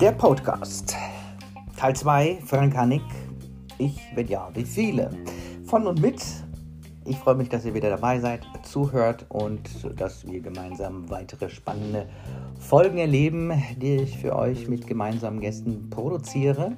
[0.00, 0.96] Der Podcast.
[1.76, 3.02] Teil 2, Frank Hanig.
[3.78, 5.10] Ich, wenn ja, wie viele?
[5.64, 6.22] Von und mit.
[7.04, 9.60] Ich freue mich, dass ihr wieder dabei seid, zuhört und
[10.00, 12.08] dass wir gemeinsam weitere spannende
[12.60, 16.76] Folgen erleben, die ich für euch mit gemeinsamen Gästen produziere.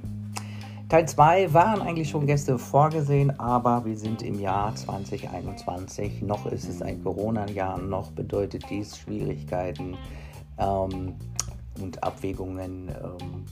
[0.88, 6.22] Teil 2 waren eigentlich schon Gäste vorgesehen, aber wir sind im Jahr 2021.
[6.22, 9.98] Noch ist es ein Corona-Jahr, noch bedeutet dies Schwierigkeiten
[10.56, 11.16] ähm,
[11.80, 13.44] und Abwägungen, ähm,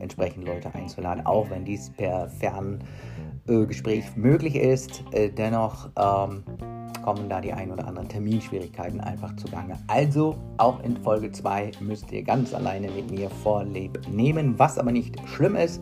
[0.00, 5.02] entsprechend Leute einzuladen, auch wenn dies per Ferngespräch äh, möglich ist.
[5.12, 6.44] Äh, dennoch ähm,
[7.02, 9.78] kommen da die ein oder anderen Terminschwierigkeiten einfach zugange.
[9.86, 14.92] Also auch in Folge 2 müsst ihr ganz alleine mit mir Vorleb nehmen, was aber
[14.92, 15.80] nicht schlimm ist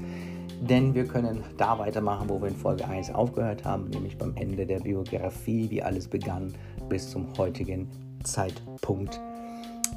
[0.60, 4.66] denn wir können da weitermachen, wo wir in Folge 1 aufgehört haben, nämlich beim Ende
[4.66, 6.52] der Biografie, wie alles begann
[6.88, 7.88] bis zum heutigen
[8.24, 9.20] Zeitpunkt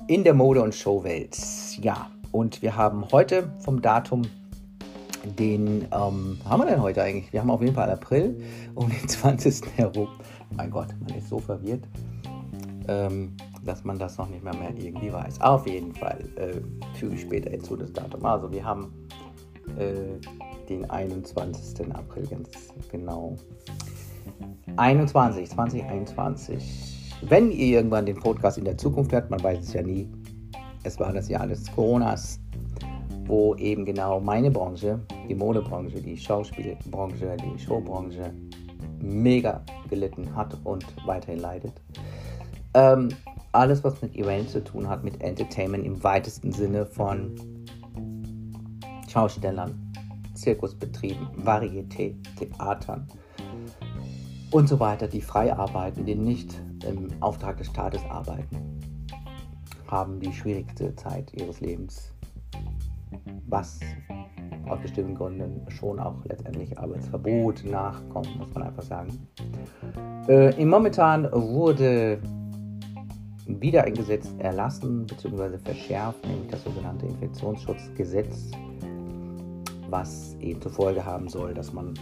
[0.09, 1.37] in der Mode- und Showwelt.
[1.79, 4.23] Ja, und wir haben heute vom Datum
[5.37, 7.31] den, ähm, haben wir denn heute eigentlich?
[7.31, 8.41] Wir haben auf jeden Fall April
[8.73, 9.77] um den 20.
[9.77, 10.07] herum.
[10.57, 11.83] Mein Gott, man ist so verwirrt,
[12.87, 15.41] ähm, dass man das noch nicht mehr, mehr irgendwie weiß.
[15.41, 16.59] Auf jeden Fall äh,
[16.97, 18.25] füge ich später hinzu das Datum.
[18.25, 18.91] Also wir haben
[19.77, 20.19] äh,
[20.67, 21.93] den 21.
[21.93, 22.49] April ganz
[22.91, 23.35] genau.
[24.75, 26.98] 21, 2021.
[27.21, 30.09] Wenn ihr irgendwann den Podcast in der Zukunft hört, man weiß es ja nie,
[30.83, 32.39] es war das Jahr des Coronas,
[33.25, 38.33] wo eben genau meine Branche, die Modebranche, die Schauspielbranche, die Showbranche
[39.01, 41.73] mega gelitten hat und weiterhin leidet.
[42.73, 43.09] Ähm,
[43.51, 47.35] alles, was mit Events zu tun hat, mit Entertainment im weitesten Sinne von
[49.09, 49.91] Schaustellern,
[50.35, 53.07] Zirkusbetrieben, Varieté, Theatern
[54.51, 58.79] und so weiter, die frei arbeiten, die nicht im Auftrag des Staates arbeiten,
[59.87, 62.13] haben die schwierigste Zeit ihres Lebens,
[63.47, 63.79] was
[64.67, 69.27] aus bestimmten Gründen schon auch letztendlich Arbeitsverbot nachkommt, muss man einfach sagen.
[70.27, 72.21] Äh, momentan wurde
[73.47, 75.57] wieder ein Gesetz erlassen bzw.
[75.57, 78.51] verschärft, nämlich das sogenannte Infektionsschutzgesetz
[79.91, 81.93] was eben zur Folge haben soll, dass man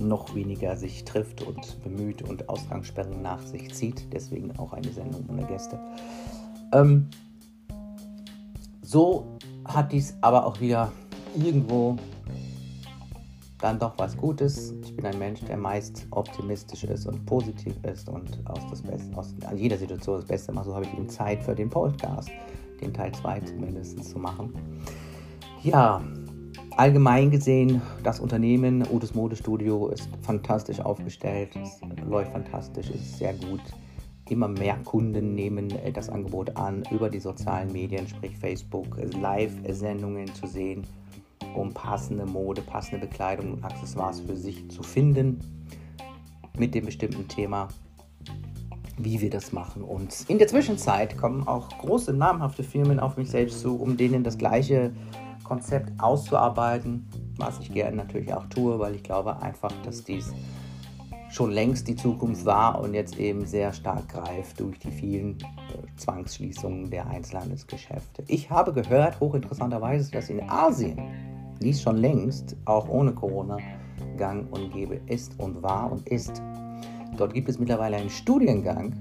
[0.00, 4.12] noch weniger sich trifft und bemüht und Ausgangssperren nach sich zieht.
[4.12, 5.78] Deswegen auch eine Sendung ohne Gäste.
[6.72, 7.08] Ähm,
[8.82, 9.26] so
[9.64, 10.92] hat dies aber auch wieder
[11.34, 11.96] irgendwo
[13.58, 14.74] dann doch was Gutes.
[14.84, 19.16] Ich bin ein Mensch, der meist optimistisch ist und positiv ist und aus, das Beste,
[19.16, 20.66] aus jeder Situation das Beste macht.
[20.66, 22.30] So habe ich eben Zeit für den Podcast,
[22.80, 24.52] den Teil 2 zumindest zu machen.
[25.62, 26.02] Ja,
[26.76, 33.60] allgemein gesehen, das Unternehmen Otis Modestudio ist fantastisch aufgestellt, es läuft fantastisch, ist sehr gut.
[34.28, 40.34] Immer mehr Kunden nehmen äh, das Angebot an, über die sozialen Medien, sprich Facebook, Live-Sendungen
[40.34, 40.84] zu sehen,
[41.54, 45.38] um passende Mode, passende Bekleidung und Accessoires für sich zu finden
[46.58, 47.68] mit dem bestimmten Thema,
[48.98, 49.82] wie wir das machen.
[49.82, 54.24] Und in der Zwischenzeit kommen auch große namhafte Firmen auf mich selbst zu, um denen
[54.24, 54.92] das gleiche
[55.46, 60.32] Konzept auszuarbeiten, was ich gerne natürlich auch tue, weil ich glaube einfach, dass dies
[61.30, 65.96] schon längst die Zukunft war und jetzt eben sehr stark greift durch die vielen äh,
[65.96, 68.24] Zwangsschließungen der Einzelhandelsgeschäfte.
[68.26, 70.98] Ich habe gehört, hochinteressanterweise, dass in Asien
[71.60, 73.58] dies schon längst, auch ohne Corona,
[74.16, 76.42] gang und gäbe ist und war und ist.
[77.16, 78.94] Dort gibt es mittlerweile einen Studiengang,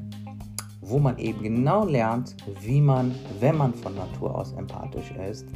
[0.87, 5.47] wo man eben genau lernt, wie man, wenn man von Natur aus empathisch ist,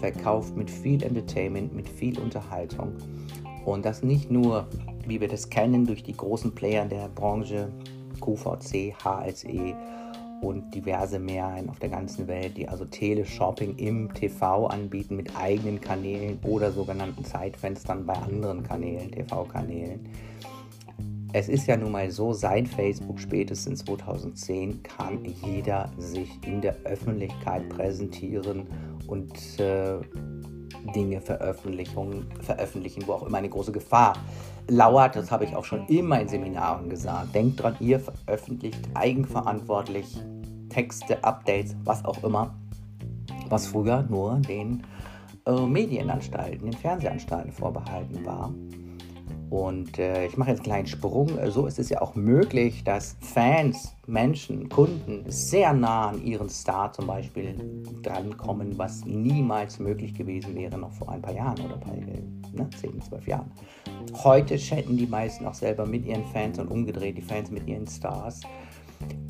[0.00, 2.94] verkauft mit viel Entertainment, mit viel Unterhaltung.
[3.64, 4.66] Und das nicht nur,
[5.06, 7.70] wie wir das kennen, durch die großen Player der Branche,
[8.20, 9.76] QVC, HSE
[10.40, 15.80] und diverse mehr auf der ganzen Welt, die also Teleshopping im TV anbieten mit eigenen
[15.80, 20.08] Kanälen oder sogenannten Zeitfenstern bei anderen Kanälen, TV-Kanälen
[21.32, 26.74] es ist ja nun mal so, seit Facebook spätestens 2010 kann jeder sich in der
[26.84, 28.66] Öffentlichkeit präsentieren
[29.06, 29.98] und äh,
[30.94, 34.14] Dinge veröffentlichen, wo auch immer eine große Gefahr
[34.68, 35.16] lauert.
[35.16, 37.34] Das habe ich auch schon immer in Seminaren gesagt.
[37.34, 40.18] Denkt dran, ihr veröffentlicht eigenverantwortlich
[40.70, 42.54] Texte, Updates, was auch immer,
[43.48, 44.82] was früher nur den
[45.46, 48.52] äh, Medienanstalten, den Fernsehanstalten vorbehalten war.
[49.50, 51.30] Und äh, ich mache jetzt einen kleinen Sprung.
[51.48, 56.92] So ist es ja auch möglich, dass Fans, Menschen, Kunden sehr nah an ihren Star
[56.92, 57.54] zum Beispiel
[58.02, 62.22] drankommen, was niemals möglich gewesen wäre noch vor ein paar Jahren oder bei
[62.52, 63.50] ne, 10, 12 Jahren.
[64.22, 67.86] Heute chatten die meisten auch selber mit ihren Fans und umgedreht die Fans mit ihren
[67.86, 68.40] Stars.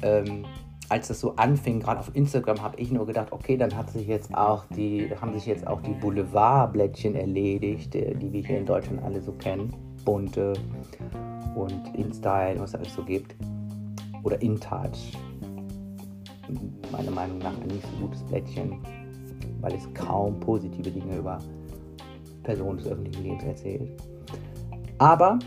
[0.03, 0.45] Ähm,
[0.89, 4.07] als das so anfing, gerade auf Instagram, habe ich nur gedacht, okay, dann hat sich
[4.07, 8.67] jetzt auch die, haben sich jetzt auch die Boulevardblättchen erledigt, äh, die wir hier in
[8.67, 9.88] Deutschland alle so kennen.
[10.09, 10.55] Bunte
[11.55, 13.35] und InStyle, was es alles so gibt.
[14.23, 15.13] Oder InTouch.
[16.91, 18.79] Meiner Meinung nach ein nicht so gutes Blättchen,
[19.61, 21.39] weil es kaum positive Dinge über
[22.43, 24.03] Personen des öffentlichen Lebens erzählt.
[24.97, 25.39] Aber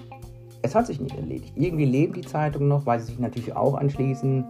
[0.61, 1.53] es hat sich nicht erledigt.
[1.55, 4.45] Irgendwie lebt die Zeitung noch, weil sie sich natürlich auch anschließen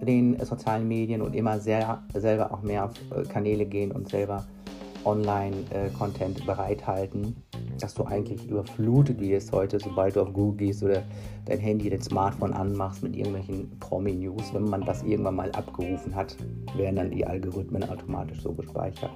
[0.00, 4.44] den sozialen Medien und immer sehr, selber auch mehr auf äh, Kanäle gehen und selber
[5.04, 7.36] Online-Content bereithalten,
[7.80, 11.02] dass du eigentlich überflutet wirst heute, sobald du auf Google gehst oder
[11.46, 14.54] dein Handy, dein Smartphone anmachst mit irgendwelchen Promi-News.
[14.54, 16.36] Wenn man das irgendwann mal abgerufen hat,
[16.76, 19.10] werden dann die Algorithmen automatisch so gespeichert.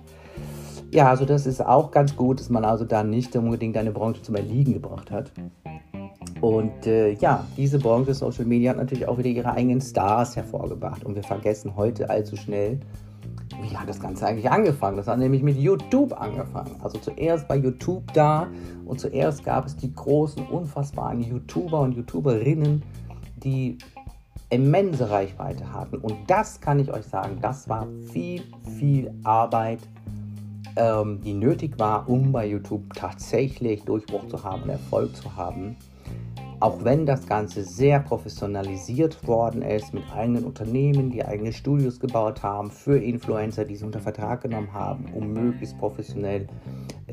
[0.93, 4.23] Ja, also das ist auch ganz gut, dass man also da nicht unbedingt deine Branche
[4.23, 5.33] zum Erliegen gebracht hat.
[6.41, 11.05] Und äh, ja, diese Branche Social Media hat natürlich auch wieder ihre eigenen Stars hervorgebracht.
[11.05, 12.79] Und wir vergessen heute allzu schnell,
[13.63, 14.97] wie hat das Ganze eigentlich angefangen?
[14.97, 16.77] Das hat nämlich mit YouTube angefangen.
[16.83, 18.49] Also zuerst war YouTube da
[18.85, 22.83] und zuerst gab es die großen, unfassbaren YouTuber und YouTuberinnen,
[23.37, 23.79] die
[24.51, 25.99] immense Reichweite hatten.
[25.99, 28.43] Und das kann ich euch sagen, das war viel,
[28.79, 29.81] viel Arbeit,
[30.77, 35.77] ähm, die nötig war, um bei YouTube tatsächlich Durchbruch zu haben und Erfolg zu haben
[36.61, 42.43] auch wenn das Ganze sehr professionalisiert worden ist, mit eigenen Unternehmen, die eigene Studios gebaut
[42.43, 46.47] haben, für Influencer, die sie unter Vertrag genommen haben, um möglichst professionell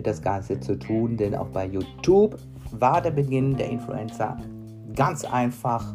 [0.02, 1.18] das Ganze zu tun.
[1.18, 2.38] Denn auch bei YouTube
[2.72, 4.38] war der Beginn der Influencer
[4.96, 5.94] ganz einfach.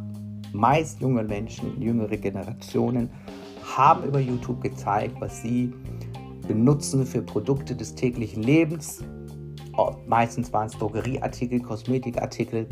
[0.52, 3.10] Meist junge Menschen, jüngere Generationen
[3.76, 5.72] haben über YouTube gezeigt, was sie
[6.46, 9.04] benutzen für Produkte des täglichen Lebens.
[10.06, 12.66] Meistens waren es Drogerieartikel, Kosmetikartikel,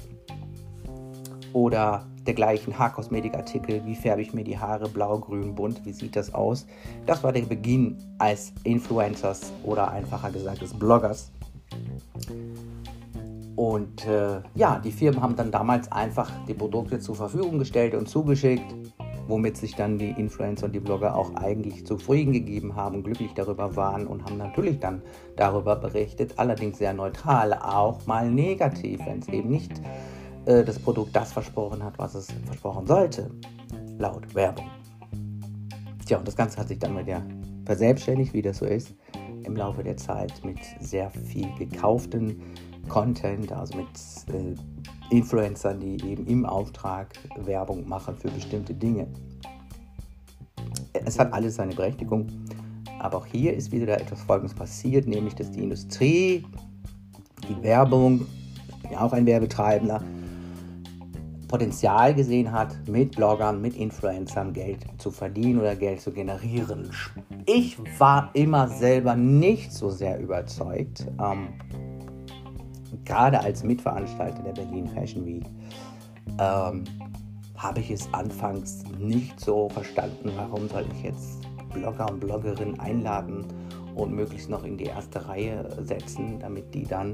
[1.53, 6.35] oder dergleichen Haarkosmetikartikel, wie färbe ich mir die Haare, blau, grün, bunt, wie sieht das
[6.35, 6.67] aus.
[7.07, 11.31] Das war der Beginn als Influencers oder einfacher gesagt des Bloggers.
[13.55, 18.07] Und äh, ja, die Firmen haben dann damals einfach die Produkte zur Verfügung gestellt und
[18.07, 18.75] zugeschickt,
[19.29, 23.75] womit sich dann die Influencer und die Blogger auch eigentlich zufrieden gegeben haben, glücklich darüber
[23.75, 25.01] waren und haben natürlich dann
[25.37, 29.83] darüber berichtet, allerdings sehr neutral, auch mal negativ, wenn es eben nicht äh,
[30.47, 33.31] das Produkt das versprochen hat, was es versprochen sollte,
[33.99, 34.71] laut Werbung.
[36.07, 37.21] Tja, und das Ganze hat sich dann wieder
[37.65, 38.95] verselbstständigt, wie das so ist,
[39.43, 42.41] im Laufe der Zeit mit sehr viel gekauften
[42.89, 43.89] Content, also mit
[44.33, 44.55] äh,
[45.15, 47.15] Influencern, die eben im Auftrag
[47.45, 49.09] Werbung machen für bestimmte Dinge.
[50.93, 52.29] Es hat alles seine Berechtigung,
[53.01, 56.45] aber auch hier ist wieder etwas Folgendes passiert, nämlich dass die Industrie,
[57.49, 58.27] die Werbung,
[58.69, 60.03] ich bin ja auch ein Werbetreibender,
[61.49, 66.91] Potenzial gesehen hat, mit Bloggern, mit Influencern Geld zu verdienen oder Geld zu generieren.
[67.47, 71.49] Ich war immer selber nicht so sehr überzeugt, ähm,
[73.05, 75.45] gerade als Mitveranstalter der Berlin Fashion Week.
[76.39, 76.85] Ähm,
[77.57, 83.47] habe ich es anfangs nicht so verstanden, warum soll ich jetzt Blogger und Bloggerinnen einladen
[83.95, 87.13] und möglichst noch in die erste Reihe setzen, damit die dann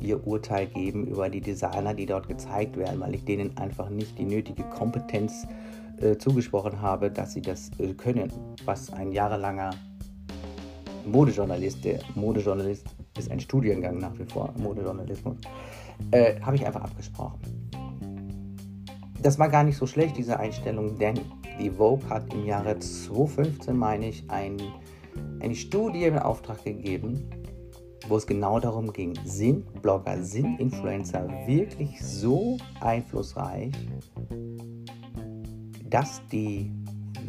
[0.00, 4.18] ihr Urteil geben über die Designer, die dort gezeigt werden, weil ich denen einfach nicht
[4.18, 5.46] die nötige Kompetenz
[6.00, 8.30] äh, zugesprochen habe, dass sie das äh, können,
[8.64, 9.70] was ein jahrelanger
[11.06, 15.36] Modejournalist, der Modejournalist ist ein Studiengang nach wie vor, Modejournalismus,
[16.10, 17.38] äh, habe ich einfach abgesprochen.
[19.22, 21.18] Das war gar nicht so schlecht, diese Einstellung, denn
[21.58, 24.58] die Vogue hat im Jahre 2015, meine ich, ein,
[25.40, 27.28] eine Studie in Auftrag gegeben,
[28.08, 33.72] wo es genau darum ging, sind Blogger, sind Influencer wirklich so einflussreich,
[35.90, 36.70] dass die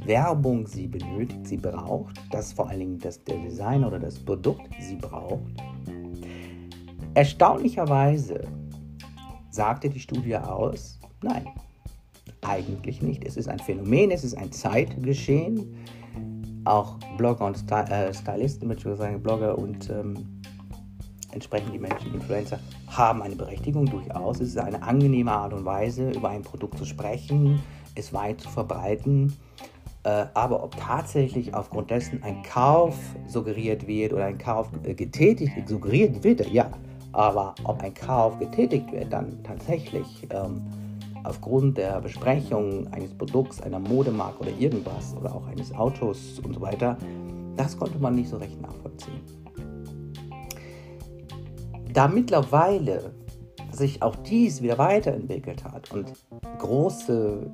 [0.05, 4.69] Werbung sie benötigt, sie braucht, dass vor allen Dingen das, der Designer oder das Produkt
[4.79, 5.41] sie braucht.
[7.13, 8.41] Erstaunlicherweise
[9.49, 11.47] sagte die Studie aus, nein,
[12.41, 13.25] eigentlich nicht.
[13.25, 15.75] Es ist ein Phänomen, es ist ein Zeitgeschehen.
[16.65, 18.69] Auch Blogger und äh, Stylisten,
[19.23, 20.41] Blogger und ähm,
[21.31, 24.39] entsprechend die Menschen, Influencer, haben eine Berechtigung durchaus.
[24.39, 27.61] Es ist eine angenehme Art und Weise, über ein Produkt zu sprechen,
[27.95, 29.33] es weit zu verbreiten.
[30.03, 32.95] Äh, aber ob tatsächlich aufgrund dessen ein Kauf
[33.27, 36.71] suggeriert wird oder ein Kauf äh, getätigt suggeriert wird, ja.
[37.11, 40.61] Aber ob ein Kauf getätigt wird, dann tatsächlich ähm,
[41.23, 46.61] aufgrund der Besprechung eines Produkts, einer Modemarke oder irgendwas oder auch eines Autos und so
[46.61, 46.97] weiter,
[47.55, 49.46] das konnte man nicht so recht nachvollziehen.
[51.97, 53.11] Da mittlerweile
[53.71, 56.13] sich auch dies wieder weiterentwickelt hat und
[56.59, 57.51] große,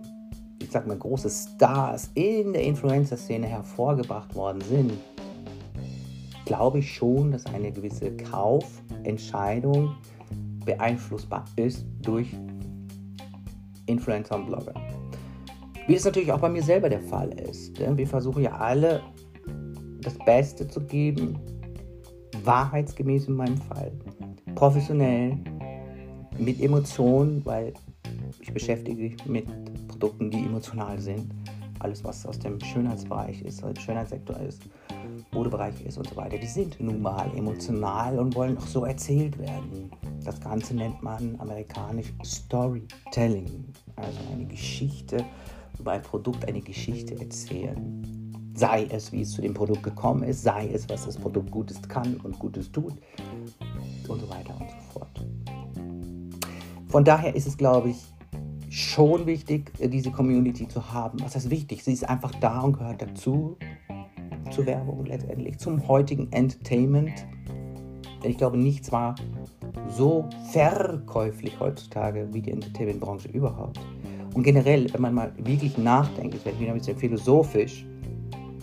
[0.61, 4.91] ich sag mal, große Stars in der Influencer-Szene hervorgebracht worden sind,
[6.43, 9.95] glaube ich schon, dass eine gewisse Kaufentscheidung
[10.65, 12.27] beeinflussbar ist durch
[13.85, 14.73] Influencer und Blogger.
[15.87, 17.79] Wie es natürlich auch bei mir selber der Fall ist.
[17.79, 19.03] Wir versuchen ja alle
[20.01, 21.39] das Beste zu geben,
[22.45, 23.91] wahrheitsgemäß in meinem Fall,
[24.55, 25.37] professionell,
[26.37, 27.73] mit Emotionen, weil
[28.41, 31.31] ich beschäftige mich mit Produkten, die emotional sind.
[31.79, 34.63] Alles, was aus dem Schönheitsbereich ist, also Schönheitssektor ist,
[35.31, 39.37] Modebereich ist und so weiter, die sind nun mal emotional und wollen auch so erzählt
[39.37, 39.91] werden.
[40.23, 45.25] Das Ganze nennt man amerikanisch Storytelling, also eine Geschichte
[45.79, 48.22] über ein Produkt, eine Geschichte erzählen.
[48.55, 51.81] Sei es, wie es zu dem Produkt gekommen ist, sei es, was das Produkt Gutes
[51.81, 52.93] kann und Gutes tut
[54.07, 55.25] und so weiter und so fort.
[56.87, 57.97] Von daher ist es, glaube ich,
[58.69, 61.19] schon wichtig, diese Community zu haben.
[61.21, 61.83] Was heißt wichtig?
[61.83, 63.57] Sie ist einfach da und gehört dazu,
[64.51, 67.25] zur Werbung letztendlich, zum heutigen Entertainment.
[68.23, 69.15] Denn ich glaube, nichts war
[69.89, 73.79] so verkäuflich heutzutage wie die Entertainment-Branche überhaupt.
[74.33, 77.85] Und generell, wenn man mal wirklich nachdenkt, das werde wieder ein bisschen philosophisch,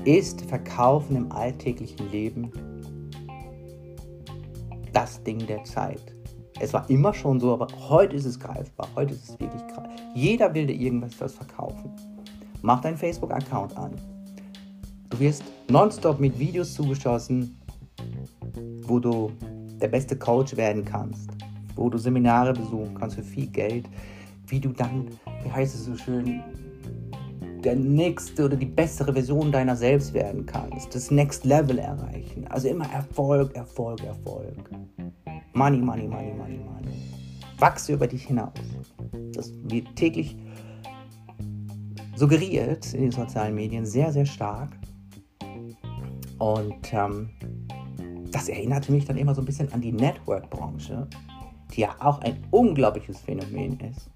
[0.04, 2.50] ist Verkaufen im alltäglichen Leben
[4.92, 6.14] das Ding der Zeit.
[6.58, 8.88] Es war immer schon so, aber heute ist es greifbar.
[8.94, 9.88] Heute ist es wirklich greifbar.
[10.14, 11.90] Jeder will dir irgendwas verkaufen.
[12.62, 13.92] Mach deinen Facebook-Account an.
[15.08, 17.58] Du wirst nonstop mit Videos zugeschossen,
[18.82, 19.32] wo du
[19.80, 21.30] der beste Coach werden kannst,
[21.76, 23.86] wo du Seminare besuchen kannst für viel Geld,
[24.46, 25.08] wie du dann,
[25.42, 26.42] wie heißt es so schön,
[27.64, 32.46] der nächste oder die bessere Version deiner selbst werden kannst, das Next Level erreichen.
[32.48, 34.70] Also immer Erfolg, Erfolg, Erfolg.
[35.52, 36.96] Money, money, money, money, money.
[37.58, 38.52] Wachse über dich hinaus.
[39.32, 40.36] Das wird täglich
[42.16, 44.70] suggeriert in den sozialen Medien sehr, sehr stark.
[46.38, 47.30] Und ähm,
[48.30, 51.06] das erinnerte mich dann immer so ein bisschen an die Network-Branche,
[51.74, 54.10] die ja auch ein unglaubliches Phänomen ist.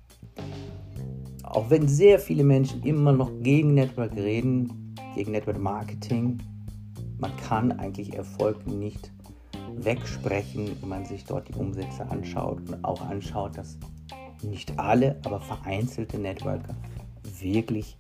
[1.54, 6.38] Auch wenn sehr viele Menschen immer noch gegen Network reden, gegen Network Marketing,
[7.20, 9.12] man kann eigentlich Erfolg nicht
[9.76, 13.78] wegsprechen, wenn man sich dort die Umsätze anschaut und auch anschaut, dass
[14.42, 16.74] nicht alle, aber vereinzelte Networker
[17.40, 17.96] wirklich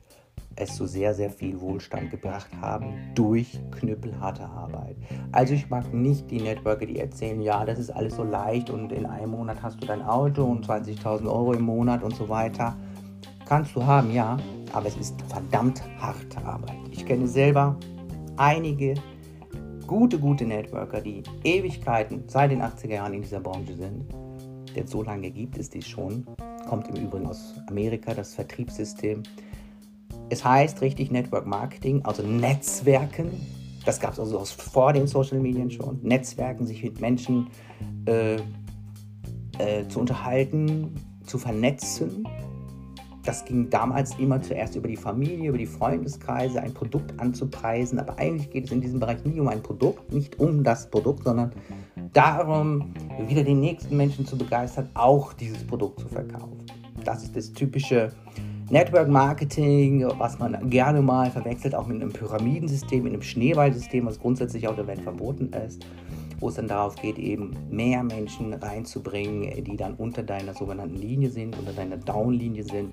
[0.56, 4.96] es zu sehr, sehr viel Wohlstand gebracht haben durch knüppelharte Arbeit.
[5.30, 8.90] Also ich mag nicht die Networker, die erzählen, ja, das ist alles so leicht und
[8.90, 12.76] in einem Monat hast du dein Auto und 20.000 Euro im Monat und so weiter.
[13.46, 14.38] Kannst du haben, ja,
[14.72, 16.78] aber es ist verdammt harte Arbeit.
[16.90, 17.76] Ich kenne selber
[18.36, 18.94] einige
[19.86, 24.06] gute, gute Networker, die Ewigkeiten seit den 80er Jahren in dieser Branche sind.
[24.74, 26.26] Denn so lange gibt es die schon.
[26.68, 29.22] Kommt im Übrigen aus Amerika, das Vertriebssystem.
[30.30, 33.30] Es heißt richtig Network Marketing, also Netzwerken.
[33.84, 36.00] Das gab es also vor den Social Medien schon.
[36.02, 37.48] Netzwerken, sich mit Menschen
[38.06, 38.36] äh,
[39.58, 40.94] äh, zu unterhalten,
[41.26, 42.26] zu vernetzen
[43.24, 47.98] das ging damals immer zuerst über die Familie, über die Freundeskreise, ein Produkt anzupreisen.
[47.98, 51.24] Aber eigentlich geht es in diesem Bereich nie um ein Produkt, nicht um das Produkt,
[51.24, 51.52] sondern
[52.12, 52.92] darum,
[53.26, 56.58] wieder den nächsten Menschen zu begeistern, auch dieses Produkt zu verkaufen.
[57.04, 58.12] Das ist das typische
[58.70, 64.18] Network Marketing, was man gerne mal verwechselt, auch mit einem Pyramidensystem, mit einem Schneeballsystem, was
[64.18, 65.84] grundsätzlich auf der Welt verboten ist
[66.44, 71.30] wo es dann darauf geht, eben mehr Menschen reinzubringen, die dann unter deiner sogenannten Linie
[71.30, 72.92] sind, unter deiner Downlinie sind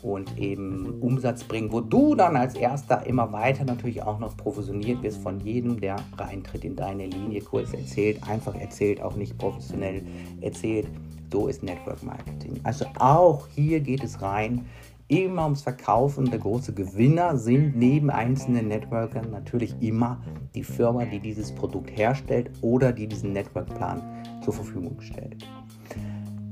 [0.00, 5.02] und eben Umsatz bringen, wo du dann als erster immer weiter natürlich auch noch provisioniert
[5.02, 10.02] wirst von jedem, der reintritt in deine Linie, kurz erzählt, einfach erzählt, auch nicht professionell
[10.40, 10.88] erzählt.
[11.30, 12.58] So ist Network Marketing.
[12.62, 14.64] Also auch hier geht es rein
[15.08, 16.30] immer ums Verkaufen.
[16.30, 20.20] Der große Gewinner sind neben einzelnen Networkern natürlich immer
[20.54, 24.02] die Firma, die dieses Produkt herstellt oder die diesen Networkplan
[24.44, 25.44] zur Verfügung stellt.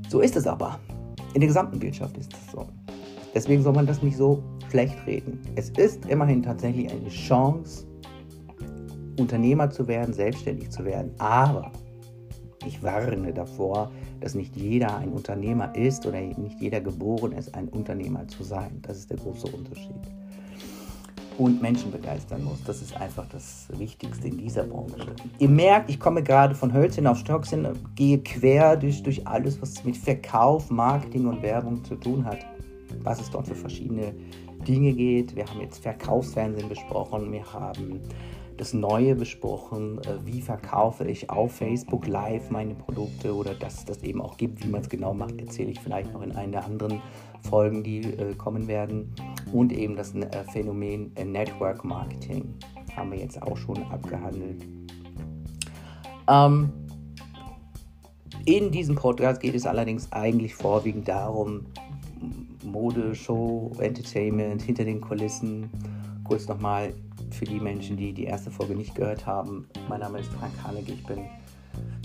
[0.09, 0.79] So ist es aber.
[1.33, 2.67] In der gesamten Wirtschaft ist es so.
[3.35, 5.39] Deswegen soll man das nicht so schlecht reden.
[5.55, 7.85] Es ist immerhin tatsächlich eine Chance,
[9.19, 11.11] Unternehmer zu werden, selbstständig zu werden.
[11.19, 11.71] Aber
[12.65, 17.67] ich warne davor, dass nicht jeder ein Unternehmer ist oder nicht jeder geboren ist, ein
[17.69, 18.79] Unternehmer zu sein.
[18.81, 19.95] Das ist der große Unterschied.
[21.37, 22.63] Und Menschen begeistern muss.
[22.63, 25.13] Das ist einfach das Wichtigste in dieser Branche.
[25.37, 29.83] Ihr merkt, ich komme gerade von Hölzchen auf Stöckchen, gehe quer durch, durch alles, was
[29.83, 32.39] mit Verkauf, Marketing und Werbung zu tun hat.
[33.03, 34.13] Was es dort für verschiedene
[34.67, 35.35] Dinge geht.
[35.35, 38.01] Wir haben jetzt Verkaufsfernsehen besprochen, wir haben
[38.57, 43.85] das Neue besprochen, äh, wie verkaufe ich auf Facebook Live meine Produkte oder dass es
[43.85, 46.51] das eben auch gibt, wie man es genau macht, erzähle ich vielleicht noch in einer
[46.51, 47.01] der anderen
[47.47, 49.13] Folgen, die äh, kommen werden.
[49.53, 52.53] und eben das äh, Phänomen Network Marketing
[52.95, 54.65] haben wir jetzt auch schon abgehandelt.
[56.27, 56.73] Ähm,
[58.45, 61.65] in diesem Podcast geht es allerdings eigentlich vorwiegend darum,
[62.63, 65.69] Mode, Show, Entertainment hinter den Kulissen.
[66.23, 66.93] Kurz nochmal
[67.31, 69.67] für die Menschen, die die erste Folge nicht gehört haben.
[69.89, 70.93] Mein Name ist Frank Haneke.
[70.93, 71.25] Ich bin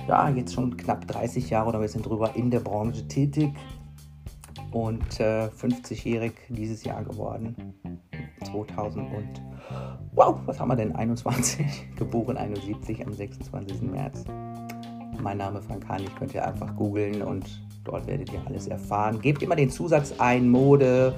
[0.09, 3.53] ja, jetzt schon knapp 30 Jahre oder wir sind drüber in der Branche tätig
[4.73, 7.75] und äh, 50-jährig dieses Jahr geworden.
[8.45, 9.43] 2000 und
[10.13, 10.95] wow, was haben wir denn?
[10.95, 13.83] 21, geboren 71 am 26.
[13.83, 14.25] März.
[15.21, 17.45] Mein Name ist Frank ich könnt ihr einfach googeln und
[17.85, 19.21] dort werdet ihr alles erfahren.
[19.21, 21.15] Gebt immer den Zusatz ein, Mode,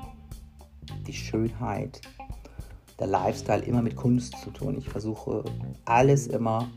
[1.07, 2.01] die Schönheit,
[2.99, 4.75] der Lifestyle immer mit Kunst zu tun.
[4.77, 5.43] Ich versuche
[5.85, 6.67] alles immer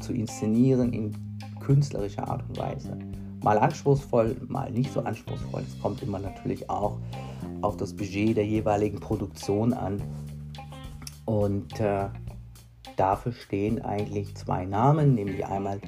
[0.00, 1.16] zu inszenieren in
[1.60, 2.98] künstlerischer Art und Weise.
[3.42, 5.62] Mal anspruchsvoll, mal nicht so anspruchsvoll.
[5.62, 6.98] Es kommt immer natürlich auch
[7.60, 10.00] auf das Budget der jeweiligen Produktion an.
[11.24, 12.08] Und äh,
[12.96, 15.80] dafür stehen eigentlich zwei Namen, nämlich einmal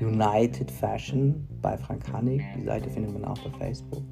[0.00, 2.42] United Fashion bei Frank Hannig.
[2.56, 4.02] Die Seite findet man auch auf Facebook.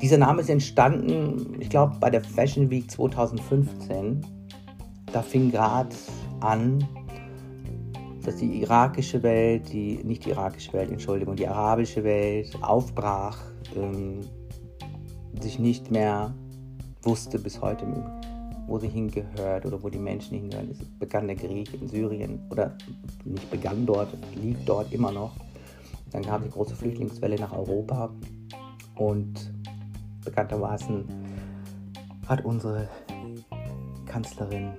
[0.00, 4.24] Dieser Name ist entstanden, ich glaube, bei der Fashion Week 2015.
[5.12, 5.94] Da fing gerade
[6.40, 6.86] an,
[8.22, 13.38] dass die irakische Welt, die nicht die irakische Welt, Entschuldigung, die arabische Welt aufbrach,
[13.74, 14.20] ähm,
[15.40, 16.32] sich nicht mehr
[17.02, 17.84] wusste bis heute,
[18.68, 20.70] wo sie hingehört oder wo die Menschen hingehören.
[20.70, 22.76] Es begann der Krieg in Syrien oder
[23.24, 25.32] nicht begann dort, lief dort immer noch.
[26.12, 28.10] Dann kam die große Flüchtlingswelle nach Europa
[28.94, 29.57] und
[30.24, 31.04] bekanntermaßen
[32.26, 32.88] hat unsere
[34.06, 34.72] Kanzlerin,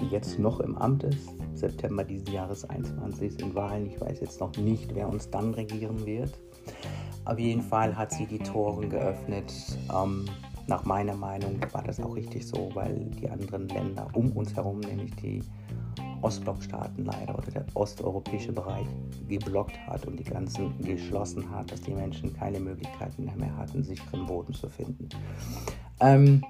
[0.00, 3.86] die jetzt noch im Amt ist, September dieses Jahres 21 sind Wahlen.
[3.86, 6.38] Ich weiß jetzt noch nicht, wer uns dann regieren wird.
[7.24, 9.52] Auf jeden Fall hat sie die Toren geöffnet.
[9.94, 10.24] Ähm,
[10.66, 14.80] nach meiner Meinung war das auch richtig so, weil die anderen Länder um uns herum,
[14.80, 15.42] nämlich die
[16.22, 18.86] Ostblockstaaten leider oder der osteuropäische Bereich
[19.28, 24.26] geblockt hat und die Grenzen geschlossen hat, dass die Menschen keine Möglichkeiten mehr hatten, sicheren
[24.26, 25.08] Boden zu finden.
[26.00, 26.44] Ähm,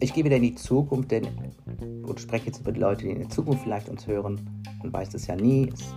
[0.00, 1.28] ich gehe wieder in die Zukunft, denn
[2.02, 4.40] und spreche jetzt über die Leute, die in der Zukunft vielleicht uns hören.
[4.82, 5.70] Man weiß das ja nie.
[5.72, 5.94] Es,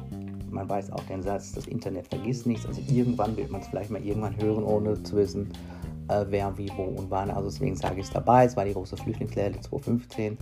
[0.49, 2.65] man weiß auch den Satz, das Internet vergisst nichts.
[2.65, 5.51] Also irgendwann wird man es vielleicht mal irgendwann hören, ohne zu wissen,
[6.07, 7.29] äh, wer, wie, wo und wann.
[7.31, 8.45] Also deswegen sage ich es dabei.
[8.45, 10.37] Es war die große Flüchtlingslehre 2015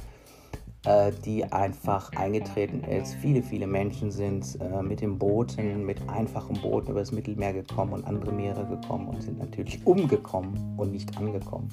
[0.86, 3.14] äh, die einfach eingetreten ist.
[3.16, 7.94] Viele, viele Menschen sind äh, mit den Booten, mit einfachen Booten über das Mittelmeer gekommen
[7.94, 11.70] und andere Meere gekommen und sind natürlich umgekommen und nicht angekommen.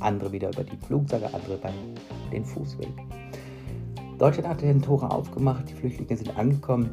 [0.00, 1.72] Andere wieder über die Flugzeuge, andere bei
[2.30, 2.92] den Fußweg.
[4.18, 6.90] Deutschland hat den Tore aufgemacht, die Flüchtlinge sind angekommen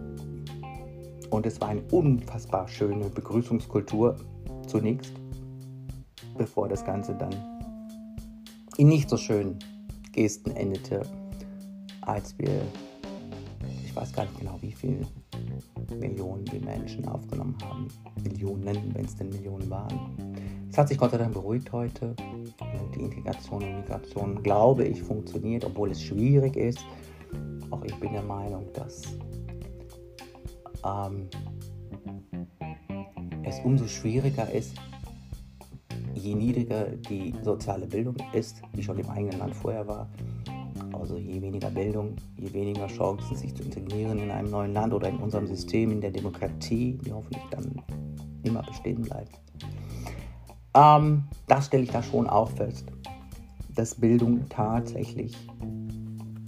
[1.30, 4.16] und es war eine unfassbar schöne Begrüßungskultur
[4.68, 5.14] zunächst,
[6.38, 7.34] bevor das Ganze dann
[8.78, 9.60] in nicht so schönen
[10.14, 11.02] Gesten endete,
[12.02, 12.62] als wir,
[13.84, 15.06] ich weiß gar nicht genau wie viele
[16.00, 17.88] Millionen die Menschen aufgenommen haben.
[18.24, 20.38] Millionen, wenn es denn Millionen waren.
[20.70, 22.16] Es hat sich Gott sei Dank beruhigt heute.
[22.96, 26.80] Die Integration und Migration, glaube ich, funktioniert, obwohl es schwierig ist.
[27.72, 29.02] Auch ich bin der Meinung, dass
[30.86, 31.28] ähm,
[33.44, 34.76] es umso schwieriger ist,
[36.14, 40.10] je niedriger die soziale Bildung ist, die schon im eigenen Land vorher war,
[40.94, 45.10] also je weniger Bildung, je weniger Chancen, sich zu integrieren in einem neuen Land oder
[45.10, 47.82] in unserem System, in der Demokratie, die hoffentlich dann
[48.44, 49.40] immer bestehen bleibt.
[50.76, 52.86] Ähm, das stelle ich da schon auch fest,
[53.76, 55.36] dass Bildung tatsächlich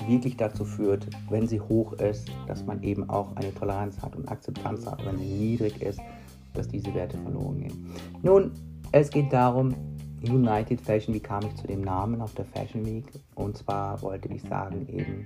[0.08, 4.30] wirklich dazu führt, wenn sie hoch ist, dass man eben auch eine Toleranz hat und
[4.30, 5.04] Akzeptanz hat.
[5.06, 6.00] Wenn sie niedrig ist,
[6.54, 7.86] dass diese Werte verloren gehen.
[8.22, 8.52] Nun,
[8.92, 9.74] es geht darum,
[10.22, 13.06] United Fashion, wie kam ich zu dem Namen auf der Fashion Week?
[13.36, 15.26] Und zwar wollte ich sagen eben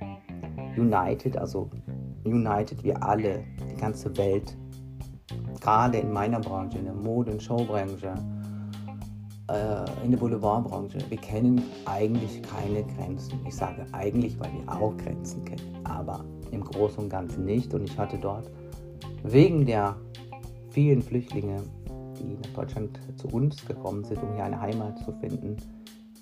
[0.77, 1.69] united, also
[2.23, 4.57] united wir alle, die ganze Welt,
[5.61, 8.13] gerade in meiner Branche, in der Mode- und Showbranche,
[9.49, 13.39] äh, in der Boulevardbranche, wir kennen eigentlich keine Grenzen.
[13.47, 17.73] Ich sage eigentlich, weil wir auch Grenzen kennen, aber im Großen und Ganzen nicht.
[17.73, 18.49] Und ich hatte dort
[19.23, 19.95] wegen der
[20.69, 21.63] vielen Flüchtlinge,
[22.19, 25.57] die nach Deutschland zu uns gekommen sind, um hier eine Heimat zu finden,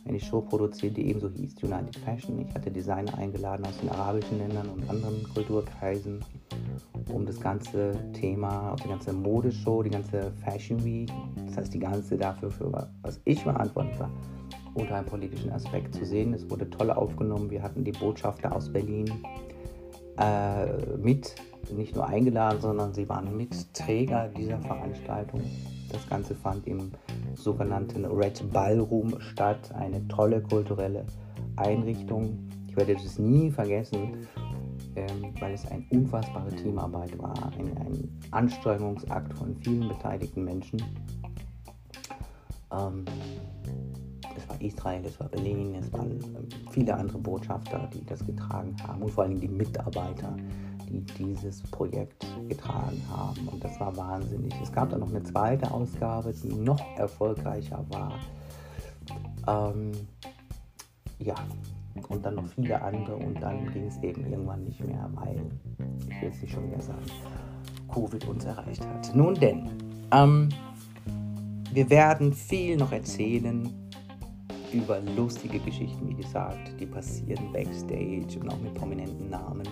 [0.07, 2.39] eine Show produziert, die ebenso hieß, United Fashion.
[2.39, 6.23] Ich hatte Designer eingeladen aus den arabischen Ländern und anderen Kulturkreisen,
[7.11, 11.11] um das ganze Thema, die ganze Modeshow, die ganze Fashion Week,
[11.47, 14.09] das heißt die ganze dafür, für was ich verantwortlich war,
[14.75, 16.33] unter einem politischen Aspekt zu sehen.
[16.33, 17.49] Es wurde toll aufgenommen.
[17.49, 19.11] Wir hatten die Botschafter aus Berlin
[20.17, 21.35] äh, mit,
[21.75, 25.41] nicht nur eingeladen, sondern sie waren Mitträger dieser Veranstaltung.
[25.91, 26.91] Das Ganze fand im
[27.35, 31.05] sogenannten Red Ballroom statt, eine tolle kulturelle
[31.55, 32.37] Einrichtung.
[32.67, 34.27] Ich werde das nie vergessen,
[34.95, 40.81] ähm, weil es eine unfassbare Teamarbeit war, ein, ein Anstrengungsakt von vielen beteiligten Menschen.
[42.71, 43.05] Ähm,
[44.35, 46.19] es war Israel, es war Berlin, es waren
[46.71, 50.35] viele andere Botschafter, die das getragen haben und vor allem die Mitarbeiter,
[50.89, 53.47] die dieses Projekt getragen haben.
[53.47, 54.53] Und das war wahnsinnig.
[54.61, 58.13] Es gab dann noch eine zweite Ausgabe, die noch erfolgreicher war.
[59.47, 59.91] Ähm,
[61.19, 61.35] ja,
[62.09, 63.15] und dann noch viele andere.
[63.15, 65.39] Und dann ging es eben irgendwann nicht mehr, weil,
[66.09, 67.05] ich will es nicht schon wieder sagen,
[67.93, 69.15] Covid uns erreicht hat.
[69.15, 69.69] Nun denn,
[70.11, 70.49] ähm,
[71.73, 73.69] wir werden viel noch erzählen
[74.73, 79.67] über lustige Geschichten, wie gesagt, die passieren backstage und auch mit prominenten Namen.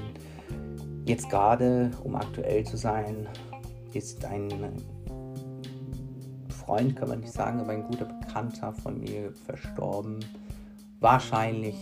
[1.05, 3.27] Jetzt gerade, um aktuell zu sein,
[3.93, 4.49] ist ein
[6.49, 10.19] Freund, kann man nicht sagen, aber ein guter Bekannter von mir verstorben.
[11.01, 11.75] Wahrscheinlich,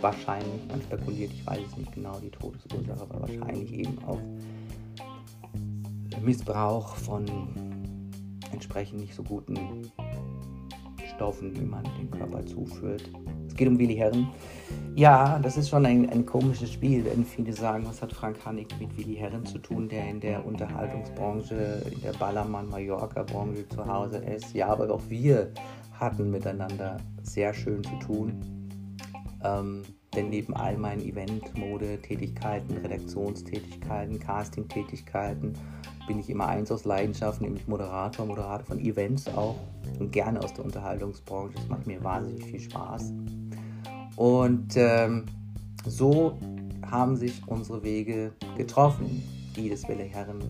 [0.00, 4.20] wahrscheinlich, man spekuliert, ich weiß es nicht genau, die Todesursache, aber wahrscheinlich eben auf
[6.22, 7.26] Missbrauch von
[8.52, 9.58] entsprechend nicht so guten
[11.16, 13.10] Stoffen, die man dem Körper zuführt.
[13.52, 14.28] Es geht um Willi Herren.
[14.94, 18.74] Ja, das ist schon ein, ein komisches Spiel, denn viele sagen, was hat Frank Hannig
[18.80, 24.54] mit Willi Herren zu tun, der in der Unterhaltungsbranche, in der Ballermann-Mallorca-Branche zu Hause ist.
[24.54, 25.52] Ja, aber auch wir
[26.00, 28.40] hatten miteinander sehr schön zu tun.
[29.44, 29.82] Ähm,
[30.16, 35.52] denn neben all meinen Event-, Mode-Tätigkeiten, Redaktionstätigkeiten, Casting-Tätigkeiten
[36.06, 39.56] bin ich immer eins aus Leidenschaft, nämlich Moderator, Moderator von Events auch
[39.98, 41.54] und gerne aus der Unterhaltungsbranche.
[41.56, 43.12] Das macht mir wahnsinnig viel Spaß.
[44.16, 45.26] Und ähm,
[45.86, 46.38] so
[46.90, 49.22] haben sich unsere Wege getroffen,
[49.56, 50.40] die des Wille Herren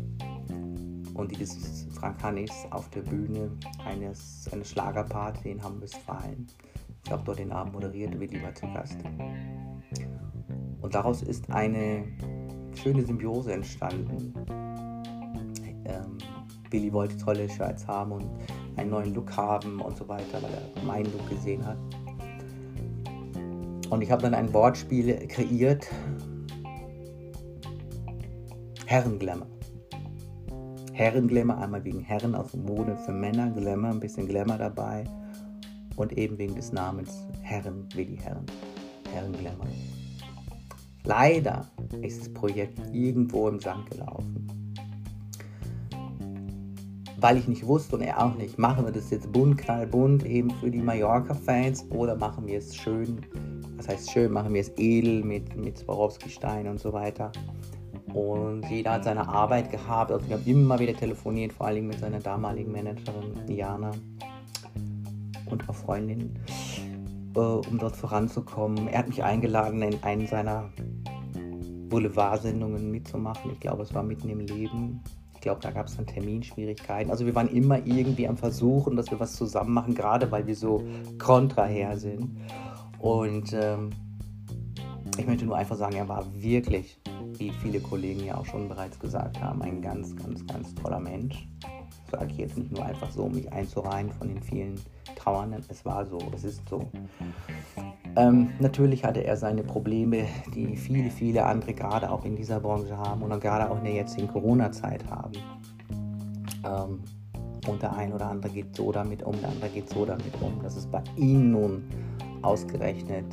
[1.14, 3.51] und die des Frank Hannis auf der Bühne
[3.85, 6.46] eines, eines Schlagerparty in Hamm-Westfalen.
[7.05, 8.98] Ich habe dort den Abend moderiert, Willi war zu Gast.
[10.81, 12.05] Und daraus ist eine
[12.75, 14.35] schöne Symbiose entstanden.
[15.85, 16.18] Ähm,
[16.70, 18.27] Billy wollte tolle Shirts haben und
[18.77, 21.79] einen neuen Look haben und so weiter, weil er meinen Look gesehen hat.
[23.92, 25.87] Und ich habe dann ein Wortspiel kreiert.
[28.87, 29.46] Herrenglamour.
[30.94, 35.05] Herrenglamour, einmal wegen Herren aus Mode für Männer, Glamour, ein bisschen Glamour dabei.
[35.96, 38.46] Und eben wegen des Namens Herren, Willi Herren.
[39.12, 39.66] Herrenglamour.
[41.05, 41.66] Leider
[42.00, 44.48] ist das Projekt irgendwo im Sand gelaufen
[47.22, 50.50] weil ich nicht wusste und er auch nicht, machen wir das jetzt bunt, knallbunt eben
[50.59, 53.20] für die Mallorca-Fans oder machen wir es schön,
[53.83, 57.33] was heißt schön, machen wir es edel mit, mit Swarovski-Stein und so weiter.
[58.14, 61.99] Und jeder hat seine Arbeit gehabt, also wir haben immer wieder telefoniert, vor allem mit
[61.99, 63.90] seiner damaligen Managerin Diana
[65.51, 66.38] und auch Freundin,
[67.35, 68.87] äh, um dort voranzukommen.
[68.87, 70.71] Er hat mich eingeladen, in einen seiner
[71.88, 73.51] Boulevard-Sendungen mitzumachen.
[73.53, 75.03] Ich glaube, es war mitten im Leben
[75.42, 77.11] glaube, da gab es dann Terminschwierigkeiten.
[77.11, 80.57] Also wir waren immer irgendwie am Versuchen, dass wir was zusammen machen, gerade weil wir
[80.57, 80.83] so
[81.18, 82.31] kontraher sind.
[83.02, 83.90] Und ähm,
[85.18, 86.98] ich möchte nur einfach sagen, er war wirklich,
[87.36, 91.48] wie viele Kollegen ja auch schon bereits gesagt haben, ein ganz, ganz, ganz toller Mensch.
[92.10, 94.80] Das sage ich jetzt nicht nur einfach so, um mich einzureihen von den vielen
[95.16, 95.64] Trauernden.
[95.68, 96.88] Es war so, es ist so.
[98.14, 102.96] Ähm, natürlich hatte er seine Probleme, die viele, viele andere gerade auch in dieser Branche
[102.96, 105.32] haben und gerade auch in der jetzigen Corona-Zeit haben.
[106.64, 107.00] Ähm,
[107.66, 110.62] und der ein oder andere geht so damit um, der andere geht so damit um.
[110.62, 111.84] Dass es bei ihm nun
[112.42, 113.26] ausgerechnet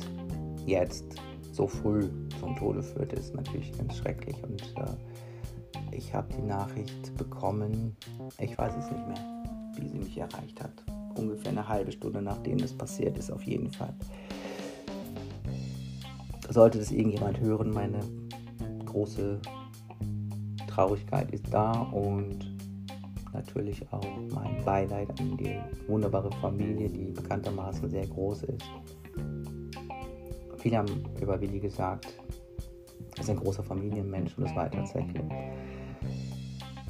[0.66, 1.04] jetzt
[1.52, 4.36] so früh zum Tode führt, ist natürlich ganz schrecklich.
[4.42, 7.96] Und äh, ich habe die Nachricht bekommen,
[8.38, 9.42] ich weiß es nicht mehr,
[9.76, 10.72] wie sie mich erreicht hat.
[11.16, 13.94] Ungefähr eine halbe Stunde nachdem das passiert ist, auf jeden Fall.
[16.48, 18.00] sollte das irgendjemand hören, meine
[18.86, 19.40] große
[20.66, 22.38] Traurigkeit ist da und
[23.32, 28.64] natürlich auch mein Beileid an die wunderbare Familie, die bekanntermaßen sehr groß ist.
[30.60, 32.06] Viele haben über Willi gesagt,
[33.16, 35.22] er ist ein großer Familienmensch und das war er tatsächlich.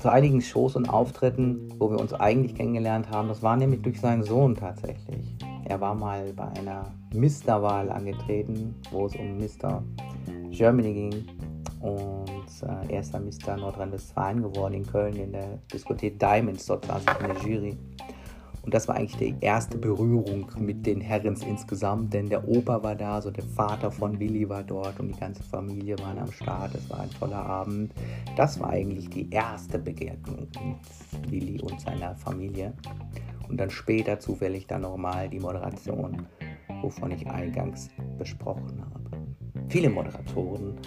[0.01, 4.01] Zu einigen Shows und Auftritten, wo wir uns eigentlich kennengelernt haben, das war nämlich durch
[4.01, 5.37] seinen Sohn tatsächlich.
[5.67, 9.85] Er war mal bei einer Mister-Wahl angetreten, wo es um Mr.
[10.51, 11.25] Germany ging.
[11.81, 13.57] Und äh, er ist dann Mr.
[13.57, 16.67] Nordrhein-Westfalen geworden in Köln in der Diskothek Diamonds.
[16.67, 17.79] Dort saß ich in der Jury.
[18.63, 22.95] Und das war eigentlich die erste Berührung mit den Herrens insgesamt, denn der Opa war
[22.95, 26.75] da, so der Vater von Willi war dort und die ganze Familie waren am Start.
[26.75, 27.95] Es war ein toller Abend.
[28.37, 32.75] Das war eigentlich die erste Begegnung mit Willi und seiner Familie.
[33.49, 36.27] Und dann später zufällig dann nochmal die Moderation,
[36.83, 39.11] wovon ich eingangs besprochen habe.
[39.69, 40.79] Viele Moderatoren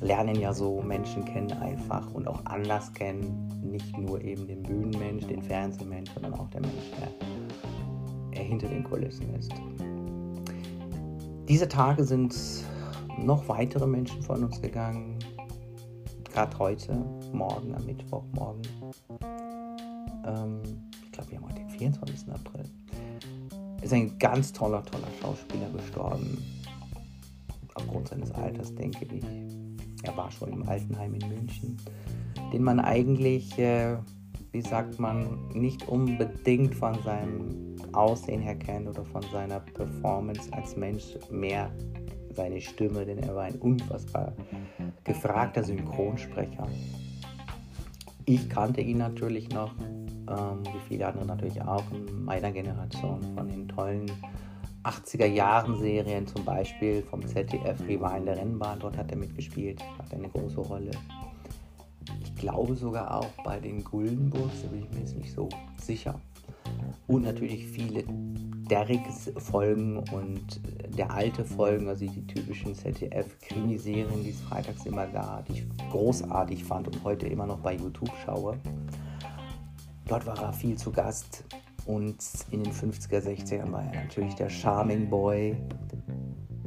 [0.00, 3.48] lernen ja so Menschen kennen einfach und auch anders kennen.
[3.62, 6.90] Nicht nur eben den Bühnenmensch, den Fernsehmensch, sondern auch der Mensch,
[8.32, 9.52] der hinter den Kulissen ist.
[11.48, 12.36] Diese Tage sind
[13.18, 15.18] noch weitere Menschen von uns gegangen.
[16.32, 18.62] Gerade heute, morgen, am Mittwochmorgen.
[20.24, 20.60] Ähm,
[21.04, 22.32] ich glaube, wir haben heute den 24.
[22.32, 22.64] April.
[23.82, 26.38] Ist ein ganz toller, toller Schauspieler gestorben.
[27.74, 29.67] Aufgrund seines Alters, denke ich
[30.02, 31.76] er war schon im Altenheim in München,
[32.52, 33.96] den man eigentlich, äh,
[34.52, 40.76] wie sagt man, nicht unbedingt von seinem Aussehen her kennt oder von seiner Performance als
[40.76, 41.70] Mensch, mehr
[42.34, 44.32] seine Stimme, denn er war ein unfassbar
[45.04, 46.68] gefragter Synchronsprecher.
[48.24, 53.48] Ich kannte ihn natürlich noch, ähm, wie viele andere natürlich auch in meiner Generation von
[53.48, 54.10] den tollen
[54.84, 60.12] 80er Jahren Serien, zum Beispiel vom ZDF Rewind der Rennbahn, dort hat er mitgespielt, hat
[60.12, 60.90] eine große Rolle.
[62.22, 66.20] Ich glaube sogar auch bei den Guldenburgs, da bin ich mir jetzt nicht so sicher.
[67.06, 70.60] Und natürlich viele Derricks-Folgen und
[70.96, 76.64] der alte Folgen, also die typischen ZDF-Krimiserien, die es freitags immer gab, die ich großartig
[76.64, 78.58] fand und heute immer noch bei YouTube schaue.
[80.06, 81.44] Dort war er viel zu Gast
[81.88, 82.18] und
[82.50, 85.56] in den 50er, 60ern war er natürlich der Charming Boy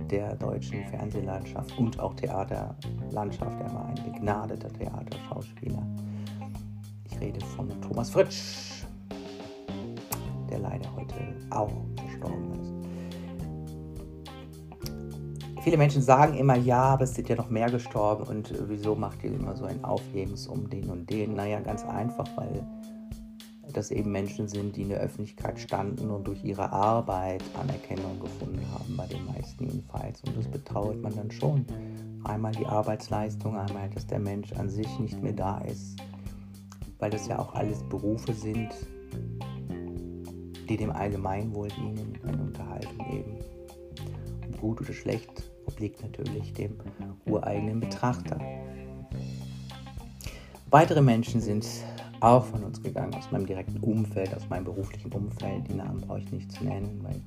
[0.09, 3.61] der deutschen Fernsehlandschaft und auch Theaterlandschaft.
[3.61, 5.85] Er war ein begnadeter Theaterschauspieler.
[7.05, 8.83] Ich rede von Thomas Fritsch,
[10.49, 11.15] der leider heute
[11.51, 12.73] auch verstorben ist.
[15.63, 19.23] Viele Menschen sagen immer, ja, aber es sind ja noch mehr gestorben und wieso macht
[19.23, 21.35] ihr immer so ein Aufhebens um den und den?
[21.35, 22.65] Naja, ganz einfach, weil
[23.73, 28.61] dass eben Menschen sind, die in der Öffentlichkeit standen und durch ihre Arbeit Anerkennung gefunden
[28.71, 30.21] haben, bei den meisten jedenfalls.
[30.21, 31.65] Und das betrauert man dann schon.
[32.23, 35.99] Einmal die Arbeitsleistung, einmal, dass der Mensch an sich nicht mehr da ist,
[36.99, 38.69] weil das ja auch alles Berufe sind,
[40.69, 43.37] die dem Allgemeinwohl dienen, eine Unterhaltung eben.
[44.47, 46.77] Und gut oder schlecht obliegt natürlich dem
[47.25, 48.39] ureigenen Betrachter.
[50.69, 51.67] Weitere Menschen sind
[52.21, 55.67] auch von uns gegangen, aus meinem direkten Umfeld, aus meinem beruflichen Umfeld.
[55.67, 57.21] Die Namen brauche ich nicht zu nennen, weil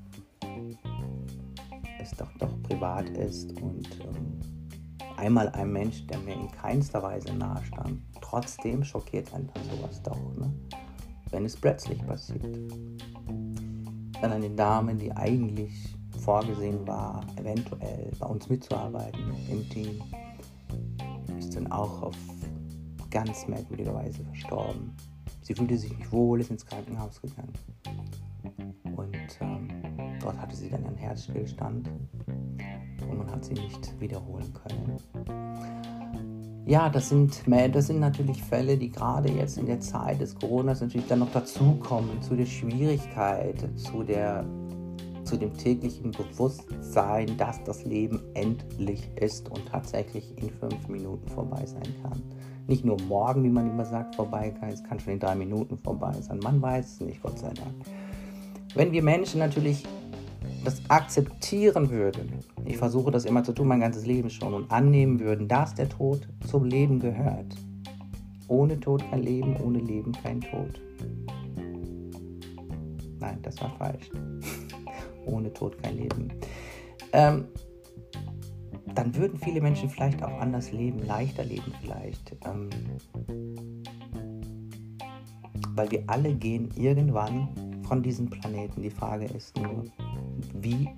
[2.01, 4.41] es doch doch privat ist und ähm,
[5.17, 10.19] einmal ein Mensch, der mir in keinster Weise nahe stand, trotzdem schockiert dann sowas doch,
[10.39, 10.53] ne?
[11.31, 12.45] wenn es plötzlich passiert.
[14.21, 20.01] Dann eine Dame, die eigentlich vorgesehen war, eventuell bei uns mitzuarbeiten im Team,
[21.39, 22.17] ist dann auch auf
[23.15, 24.93] ganz merkwürdigerweise verstorben.
[25.41, 27.53] Sie fühlte sich nicht wohl, ist ins Krankenhaus gegangen.
[28.97, 29.69] Und ähm,
[30.21, 31.89] dort hatte sie dann einen Herzstillstand
[33.09, 34.97] und man hat sie nicht wiederholen können.
[36.67, 40.81] Ja, das sind, das sind natürlich Fälle, die gerade jetzt in der Zeit des Coronas
[40.81, 44.45] natürlich dann noch dazukommen, zu der Schwierigkeit, zu, der,
[45.25, 51.65] zu dem täglichen Bewusstsein, dass das Leben endlich ist und tatsächlich in fünf Minuten vorbei
[51.67, 52.23] sein kann
[52.67, 55.77] nicht nur morgen, wie man immer sagt, vorbei kann, es kann schon in drei Minuten
[55.77, 56.39] vorbei sein.
[56.43, 57.75] Man weiß es nicht, Gott sei Dank.
[58.75, 59.85] Wenn wir Menschen natürlich
[60.65, 65.21] das akzeptieren würden, ich versuche das immer zu tun, mein ganzes Leben schon, und annehmen
[65.21, 67.55] würden, dass der Tod zum Leben gehört.
[68.49, 70.81] Ohne Tod kein Leben, ohne Leben kein Tod.
[73.21, 74.11] Nein, das war falsch.
[75.27, 76.33] ohne Tod kein Leben.
[77.13, 77.47] Ähm,
[78.95, 82.37] dann würden viele Menschen vielleicht auch anders leben, leichter leben vielleicht.
[82.45, 82.71] Ähm,
[85.71, 87.49] weil wir alle gehen irgendwann
[87.83, 88.83] von diesem Planeten.
[88.83, 89.85] Die Frage ist nur,
[90.55, 90.89] wie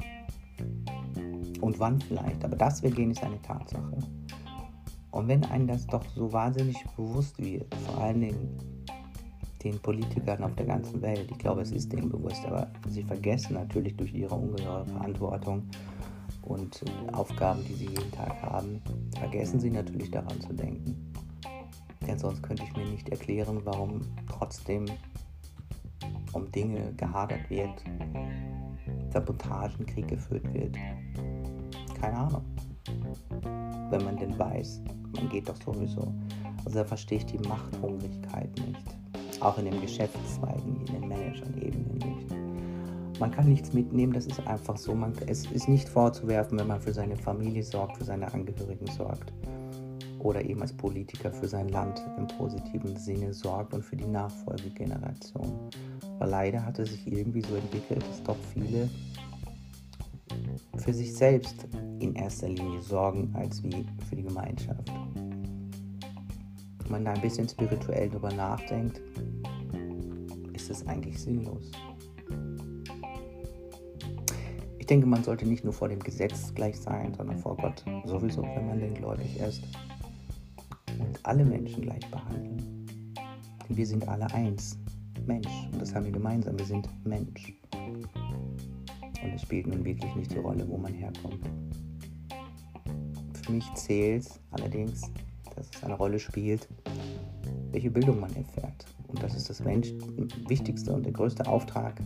[1.61, 2.45] Und wann vielleicht.
[2.45, 3.99] Aber dass wir gehen, ist eine Tatsache.
[5.11, 8.59] Und wenn einem das doch so wahnsinnig bewusst wird, vor allen Dingen
[9.65, 13.55] den Politikern auf der ganzen Welt, ich glaube, es ist denen bewusst, aber sie vergessen
[13.55, 15.63] natürlich durch ihre ungeheure Verantwortung
[16.47, 16.83] und
[17.13, 18.81] Aufgaben, die sie jeden Tag haben,
[19.19, 21.13] vergessen sie natürlich daran zu denken.
[22.07, 24.87] Denn sonst könnte ich mir nicht erklären, warum trotzdem
[26.33, 27.83] um Dinge gehadert wird,
[29.13, 30.77] Sabotagen, Krieg geführt wird.
[32.01, 32.45] Keine Ahnung.
[33.91, 34.83] Wenn man denn weiß,
[35.15, 36.13] man geht doch sowieso.
[36.65, 39.41] Also da verstehe ich die Machthungrigkeit nicht.
[39.41, 42.46] Auch in den Geschäftszweigen, in den Managern-Ebenen nicht.
[43.19, 44.95] Man kann nichts mitnehmen, das ist einfach so.
[44.95, 49.33] Man, es ist nicht vorzuwerfen, wenn man für seine Familie sorgt, für seine Angehörigen sorgt
[50.19, 55.71] oder eben als Politiker für sein Land im positiven Sinne sorgt und für die Nachfolgegeneration.
[56.19, 58.89] Weil leider hat es sich irgendwie so entwickelt, dass doch viele
[60.79, 61.67] für sich selbst
[62.01, 64.93] in erster Linie sorgen, als wie für die Gemeinschaft.
[66.83, 69.01] Wenn man da ein bisschen spirituell drüber nachdenkt,
[70.53, 71.71] ist es eigentlich sinnlos.
[74.87, 78.43] Ich denke, man sollte nicht nur vor dem Gesetz gleich sein, sondern vor Gott sowieso,
[78.43, 79.61] wenn man denn gläubig ist
[81.01, 82.87] und alle Menschen gleich behandeln.
[83.69, 84.79] Denn wir sind alle eins,
[85.27, 85.49] Mensch.
[85.73, 87.53] Und das haben wir gemeinsam, wir sind Mensch.
[87.75, 91.51] Und es spielt nun wirklich nicht die Rolle, wo man herkommt.
[93.43, 95.01] Für mich zählt allerdings,
[95.57, 96.69] dass es eine Rolle spielt,
[97.73, 98.87] welche Bildung man erfährt.
[99.09, 99.93] Und das ist das Mensch
[100.47, 102.01] wichtigste und der größte Auftrag,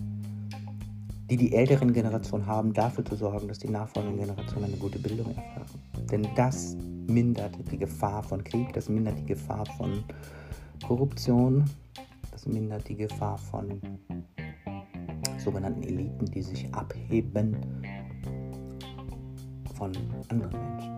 [1.30, 5.28] die die älteren Generationen haben, dafür zu sorgen, dass die nachfolgenden Generationen eine gute Bildung
[5.28, 5.80] erfahren.
[6.10, 10.02] Denn das mindert die Gefahr von Krieg, das mindert die Gefahr von
[10.84, 11.64] Korruption,
[12.32, 13.80] das mindert die Gefahr von
[15.38, 17.56] sogenannten Eliten, die sich abheben
[19.76, 19.92] von
[20.28, 20.90] anderen Menschen.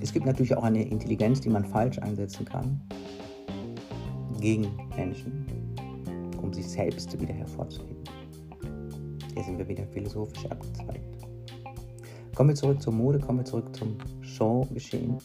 [0.00, 2.80] Es gibt natürlich auch eine Intelligenz, die man falsch einsetzen kann
[4.40, 5.47] gegen Menschen,
[6.62, 8.04] sich selbst wieder hervorzuheben.
[9.34, 11.04] Hier sind wir wieder philosophisch abgezweigt.
[12.34, 15.18] Kommen wir zurück zur Mode, kommen wir zurück zum Showgeschehen.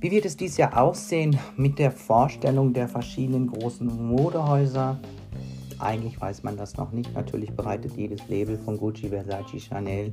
[0.00, 5.00] Wie wird es dieses Jahr aussehen mit der Vorstellung der verschiedenen großen Modehäuser?
[5.78, 7.14] Eigentlich weiß man das noch nicht.
[7.14, 10.12] Natürlich bereitet jedes Label von Gucci, Versace, Chanel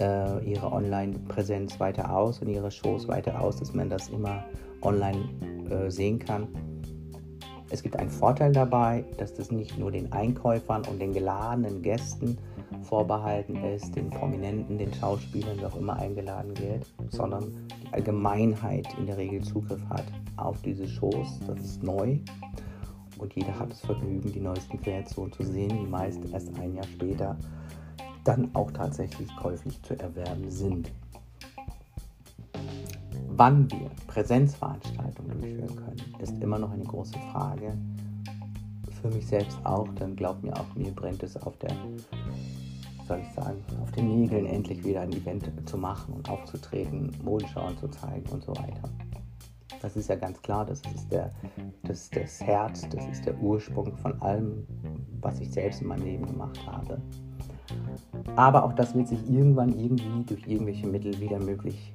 [0.00, 4.44] äh, ihre Online-Präsenz weiter aus und ihre Shows weiter aus, dass man das immer
[4.82, 5.28] online
[5.70, 6.48] äh, sehen kann.
[7.72, 12.36] Es gibt einen Vorteil dabei, dass das nicht nur den Einkäufern und den geladenen Gästen
[12.82, 19.06] vorbehalten ist, den Prominenten, den Schauspielern, wer auch immer eingeladen wird, sondern die Allgemeinheit in
[19.06, 20.04] der Regel Zugriff hat
[20.36, 21.38] auf diese Shows.
[21.46, 22.18] Das ist neu
[23.18, 26.86] und jeder hat das Vergnügen, die neuesten Kreationen zu sehen, die meist erst ein Jahr
[26.86, 27.36] später
[28.24, 30.90] dann auch tatsächlich käuflich zu erwerben sind
[33.40, 37.72] wann wir Präsenzveranstaltungen durchführen können, ist immer noch eine große Frage.
[39.00, 41.70] Für mich selbst auch, denn glaubt mir auch, mir brennt es auf der,
[43.08, 47.78] soll ich sagen, auf den Nägeln endlich wieder ein Event zu machen und aufzutreten, Modenschauen
[47.78, 48.90] zu zeigen und so weiter.
[49.80, 51.32] Das ist ja ganz klar, das ist der,
[51.84, 54.66] das, das Herz, das ist der Ursprung von allem,
[55.22, 57.00] was ich selbst in meinem Leben gemacht habe.
[58.36, 61.94] Aber auch das wird sich irgendwann irgendwie durch irgendwelche Mittel wieder möglich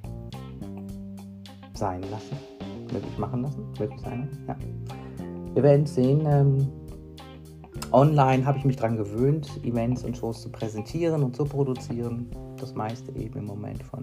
[1.76, 2.36] sein lassen.
[2.92, 3.66] Möglich machen lassen.
[3.78, 4.56] Möglich sein Ja.
[5.54, 6.26] Wir werden sehen.
[6.26, 6.68] Ähm,
[7.92, 12.28] online habe ich mich daran gewöhnt, Events und Shows zu präsentieren und zu produzieren.
[12.58, 14.02] Das meiste eben im Moment von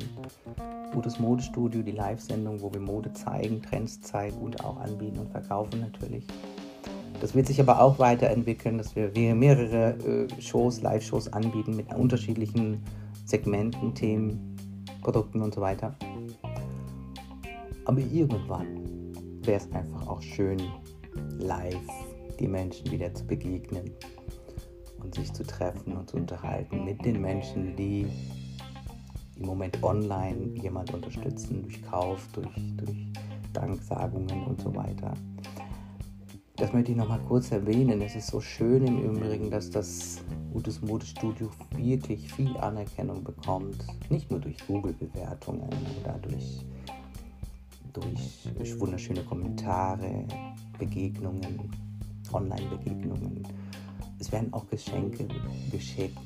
[0.93, 5.79] Gutes Modestudio, die Live-Sendung, wo wir Mode zeigen, Trends zeigen und auch anbieten und verkaufen
[5.79, 6.27] natürlich.
[7.19, 12.83] Das wird sich aber auch weiterentwickeln, dass wir mehrere äh, Shows, Live-Shows anbieten mit unterschiedlichen
[13.25, 14.55] Segmenten, Themen,
[15.01, 15.95] Produkten und so weiter.
[17.85, 19.11] Aber irgendwann
[19.43, 20.61] wäre es einfach auch schön,
[21.37, 21.75] live
[22.39, 23.91] die Menschen wieder zu begegnen
[25.01, 28.07] und sich zu treffen und zu unterhalten mit den Menschen, die
[29.35, 33.07] im Moment online jemand unterstützen, durch Kauf, durch, durch
[33.51, 35.13] Danksagungen und so weiter.
[36.55, 38.01] Das möchte ich nochmal kurz erwähnen.
[38.01, 40.23] Es ist so schön im Übrigen, dass das
[40.53, 43.83] Gutes Modestudio wirklich viel Anerkennung bekommt.
[44.09, 45.69] Nicht nur durch Google-Bewertungen
[46.01, 46.63] oder durch
[47.93, 50.25] durch wunderschöne Kommentare,
[50.77, 51.71] Begegnungen,
[52.31, 53.43] Online-Begegnungen.
[54.19, 55.27] Es werden auch Geschenke
[55.71, 56.17] geschickt.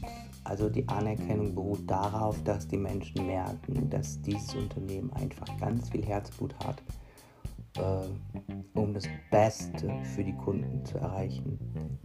[0.44, 6.06] Also die Anerkennung beruht darauf, dass die Menschen merken, dass dieses Unternehmen einfach ganz viel
[6.06, 6.82] Herzblut hat,
[7.78, 11.60] äh, um das Beste für die Kunden zu erreichen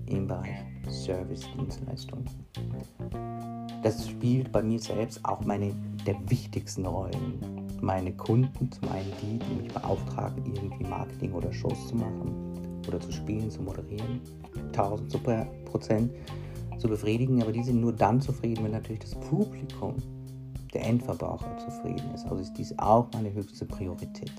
[0.06, 0.58] im Bereich
[0.88, 2.24] Service-Dienstleistung.
[3.82, 5.72] das spielt bei mir selbst auch meine
[6.04, 7.61] der wichtigsten Rollen.
[7.82, 13.00] Meine Kunden, zum einen die, die mich beauftragen, irgendwie Marketing oder Shows zu machen oder
[13.00, 14.20] zu spielen, zu moderieren,
[14.68, 16.12] 1000 Prozent
[16.78, 19.96] zu befriedigen, aber die sind nur dann zufrieden, wenn natürlich das Publikum,
[20.72, 22.24] der Endverbraucher zufrieden ist.
[22.24, 24.32] Also ist dies auch meine höchste Priorität.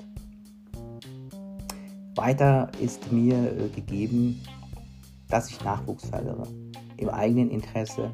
[2.15, 4.41] Weiter ist mir äh, gegeben,
[5.27, 6.47] dass ich Nachwuchs fördere.
[6.95, 8.13] Im eigenen Interesse,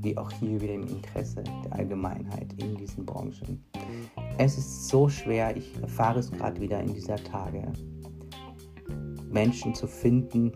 [0.00, 3.62] wie auch hier wieder im Interesse der Allgemeinheit in diesen Branchen.
[4.38, 7.70] Es ist so schwer, ich erfahre es gerade wieder in dieser Tage,
[9.30, 10.52] Menschen zu finden,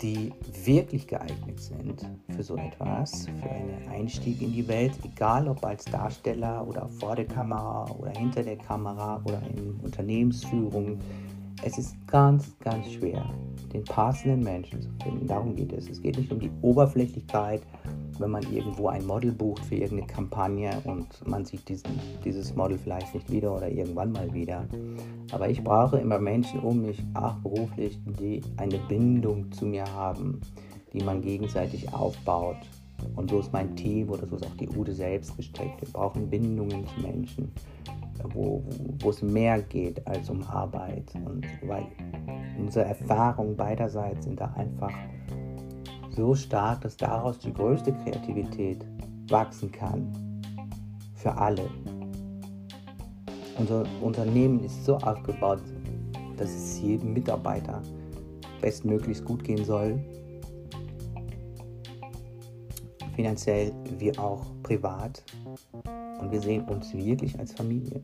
[0.00, 0.32] die
[0.64, 2.04] wirklich geeignet sind
[2.34, 7.14] für so etwas, für einen Einstieg in die Welt, egal ob als Darsteller oder vor
[7.14, 10.98] der Kamera oder hinter der Kamera oder in Unternehmensführung.
[11.62, 13.24] Es ist ganz, ganz schwer,
[13.72, 15.28] den passenden Menschen zu finden.
[15.28, 15.88] Darum geht es.
[15.88, 17.62] Es geht nicht um die Oberflächlichkeit
[18.20, 22.78] wenn man irgendwo ein Model bucht für irgendeine Kampagne und man sieht diesen, dieses Model
[22.78, 24.66] vielleicht nicht wieder oder irgendwann mal wieder.
[25.32, 30.40] Aber ich brauche immer Menschen um mich, auch beruflich, die eine Bindung zu mir haben,
[30.92, 32.56] die man gegenseitig aufbaut.
[33.16, 35.80] Und so ist mein Team oder so ist auch die Ude selbst gesteckt.
[35.80, 37.52] Wir brauchen Bindungen zu Menschen,
[38.32, 38.62] wo,
[39.00, 41.12] wo es mehr geht als um Arbeit.
[41.24, 41.86] Und weil
[42.58, 44.92] unsere Erfahrungen beiderseits sind da einfach
[46.14, 48.84] so stark, dass daraus die größte Kreativität
[49.28, 50.12] wachsen kann.
[51.14, 51.68] Für alle.
[53.58, 55.60] Unser Unternehmen ist so aufgebaut,
[56.36, 57.80] dass es jedem Mitarbeiter
[58.60, 60.00] bestmöglichst gut gehen soll.
[63.14, 65.22] Finanziell wie auch privat.
[66.20, 68.02] Und wir sehen uns wirklich als Familie.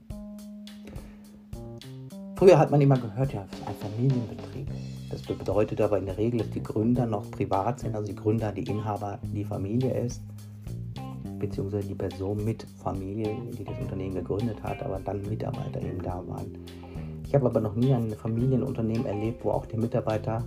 [2.37, 4.69] Früher hat man immer gehört, ja, ein Familienbetrieb.
[5.11, 8.53] Das bedeutet aber in der Regel, dass die Gründer noch privat sind, also die Gründer,
[8.53, 10.23] die Inhaber, die Familie ist,
[11.39, 16.23] beziehungsweise die Person mit Familie, die das Unternehmen gegründet hat, aber dann Mitarbeiter eben da
[16.27, 16.59] waren.
[17.27, 20.45] Ich habe aber noch nie ein Familienunternehmen erlebt, wo auch die Mitarbeiter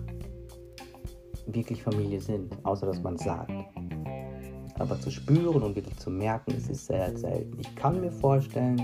[1.48, 3.52] wirklich Familie sind, außer dass man es sagt.
[4.80, 7.60] Aber zu spüren und wirklich zu merken, ist es sehr selten.
[7.60, 8.82] Ich kann mir vorstellen,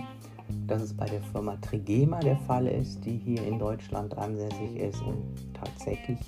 [0.68, 5.02] dass es bei der Firma Trigema der Fall ist, die hier in Deutschland ansässig ist
[5.02, 5.24] und
[5.54, 6.20] tatsächlich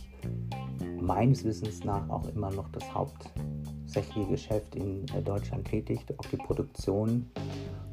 [1.00, 7.26] meines Wissens nach auch immer noch das hauptsächliche Geschäft in Deutschland tätigt, auch die Produktion.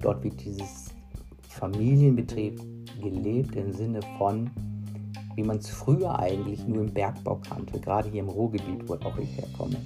[0.01, 0.95] Dort wird dieses
[1.49, 2.61] Familienbetrieb
[3.01, 4.51] gelebt im Sinne von,
[5.35, 9.18] wie man es früher eigentlich nur im Bergbau kannte, gerade hier im Ruhrgebiet, wo auch
[9.18, 9.77] ich herkomme,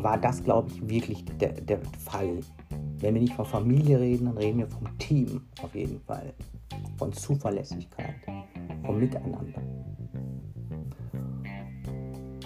[0.00, 2.40] war das, glaube ich, wirklich der, der Fall
[3.04, 6.32] wenn wir nicht von Familie reden, dann reden wir vom Team auf jeden Fall.
[6.96, 8.14] Von Zuverlässigkeit,
[8.82, 9.60] vom Miteinander.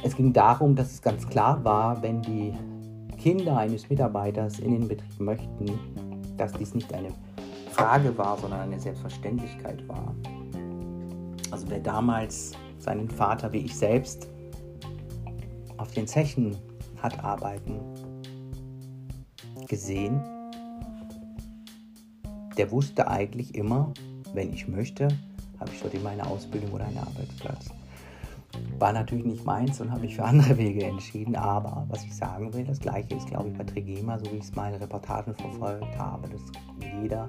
[0.02, 2.52] Es ging darum, dass es ganz klar war, wenn die
[3.18, 5.66] Kinder eines Mitarbeiters in den Betrieb möchten,
[6.36, 7.10] dass dies nicht eine
[7.70, 10.12] Frage war, sondern eine Selbstverständlichkeit war.
[11.52, 12.50] Also wer damals
[12.80, 14.28] seinen Vater wie ich selbst
[15.76, 16.56] auf den Zechen
[17.00, 17.78] hat arbeiten
[19.68, 20.20] gesehen,
[22.58, 23.92] der wusste eigentlich immer,
[24.34, 25.08] wenn ich möchte,
[25.58, 27.70] habe ich dort immer eine Ausbildung oder einen Arbeitsplatz.
[28.78, 31.36] War natürlich nicht meins und habe mich für andere Wege entschieden.
[31.36, 34.44] Aber was ich sagen will, das gleiche ist, glaube ich, bei Trigema, so wie ich
[34.44, 36.40] es in Reportagen verfolgt habe, dass
[37.00, 37.28] jeder,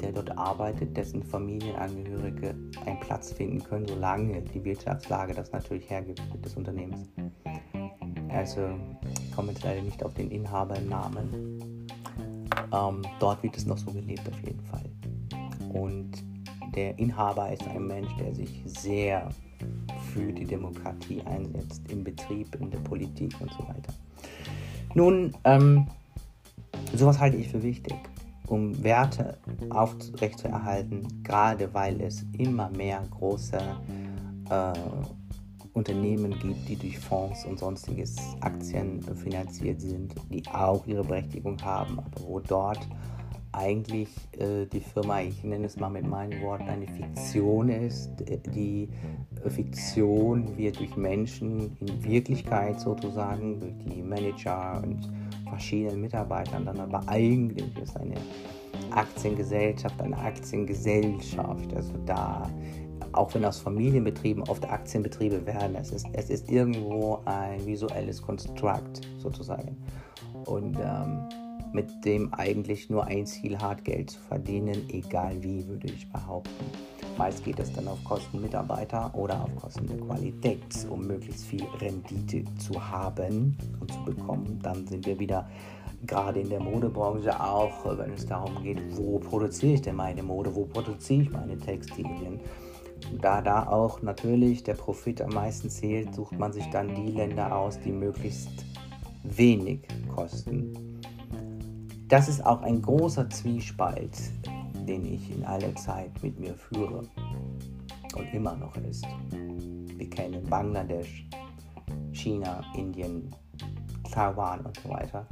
[0.00, 2.54] der dort arbeitet, dessen Familienangehörige
[2.86, 7.08] einen Platz finden können, solange die Wirtschaftslage das natürlich hergibt des Unternehmens.
[8.28, 8.60] Also,
[9.22, 11.61] ich komme jetzt leider nicht auf den Inhabernamen,
[12.72, 14.90] ähm, dort wird es noch so gelebt auf jeden Fall.
[15.72, 16.10] Und
[16.74, 19.28] der Inhaber ist ein Mensch, der sich sehr
[20.12, 23.92] für die Demokratie einsetzt, im Betrieb, in der Politik und so weiter.
[24.94, 25.86] Nun, ähm,
[26.94, 27.96] sowas halte ich für wichtig,
[28.46, 29.38] um Werte
[29.70, 33.58] aufrechtzuerhalten, gerade weil es immer mehr große
[34.50, 34.72] äh,
[35.74, 41.98] Unternehmen gibt, die durch Fonds und sonstiges Aktien finanziert sind, die auch ihre Berechtigung haben,
[41.98, 42.86] aber wo dort
[43.52, 44.08] eigentlich
[44.38, 48.10] äh, die Firma, ich nenne es mal mit meinen Worten, eine Fiktion ist.
[48.54, 48.88] Die
[49.48, 55.10] Fiktion wird durch Menschen in Wirklichkeit sozusagen, durch die Manager und
[55.48, 58.16] verschiedenen Mitarbeitern dann aber eigentlich ist eine
[58.90, 61.74] Aktiengesellschaft, eine Aktiengesellschaft.
[61.74, 62.48] Also da
[63.12, 69.00] auch wenn aus Familienbetrieben oft Aktienbetriebe werden, es ist, es ist irgendwo ein visuelles Konstrukt
[69.18, 69.76] sozusagen.
[70.46, 71.28] Und ähm,
[71.72, 76.64] mit dem eigentlich nur ein Ziel hat, Geld zu verdienen, egal wie, würde ich behaupten.
[77.16, 81.64] Meist geht es dann auf Kosten Mitarbeiter oder auf Kosten der Qualität, um möglichst viel
[81.80, 84.58] Rendite zu haben und zu bekommen.
[84.62, 85.48] Dann sind wir wieder
[86.06, 90.54] gerade in der Modebranche auch, wenn es darum geht, wo produziere ich denn meine Mode,
[90.54, 92.40] wo produziere ich meine Textilien.
[93.20, 97.56] Da da auch natürlich der Profit am meisten zählt, sucht man sich dann die Länder
[97.56, 98.64] aus, die möglichst
[99.22, 101.00] wenig kosten.
[102.08, 104.16] Das ist auch ein großer Zwiespalt,
[104.86, 107.02] den ich in aller Zeit mit mir führe
[108.16, 109.06] und immer noch ist.
[109.96, 111.26] Wir kennen Bangladesch,
[112.12, 113.34] China, Indien,
[114.10, 115.26] Taiwan und so weiter,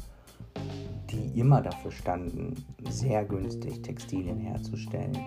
[1.11, 2.55] die immer dafür standen,
[2.89, 5.18] sehr günstig Textilien herzustellen.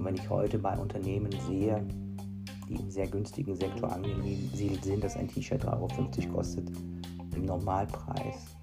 [0.00, 1.86] Und wenn ich heute bei Unternehmen sehe,
[2.66, 6.70] die im sehr günstigen Sektor angesiedelt sind, dass ein T-Shirt 3,50 Euro kostet,
[7.36, 8.56] im Normalpreis,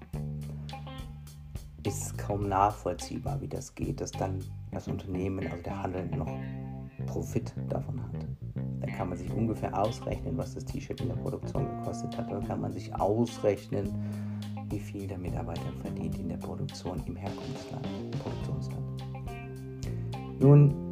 [1.86, 4.40] ist kaum nachvollziehbar, wie das geht, dass dann
[4.72, 6.26] das Unternehmen, also der Handel, noch
[7.06, 8.26] Profit davon hat.
[8.80, 12.32] Dann kann man sich ungefähr ausrechnen, was das T-Shirt in der Produktion gekostet hat.
[12.32, 13.94] Dann kann man sich ausrechnen,
[14.70, 19.04] wie viel der Mitarbeiter verdient in der Produktion im Herkunftsland, im Produktionsland.
[20.40, 20.87] Nun,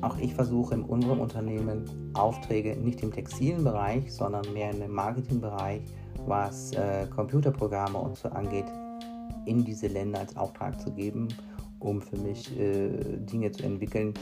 [0.00, 1.84] auch ich versuche in unserem Unternehmen
[2.14, 5.82] Aufträge nicht im textilen Bereich, sondern mehr im Marketingbereich,
[6.26, 8.66] was äh, Computerprogramme und so angeht,
[9.46, 11.28] in diese Länder als Auftrag zu geben,
[11.80, 14.14] um für mich äh, Dinge zu entwickeln,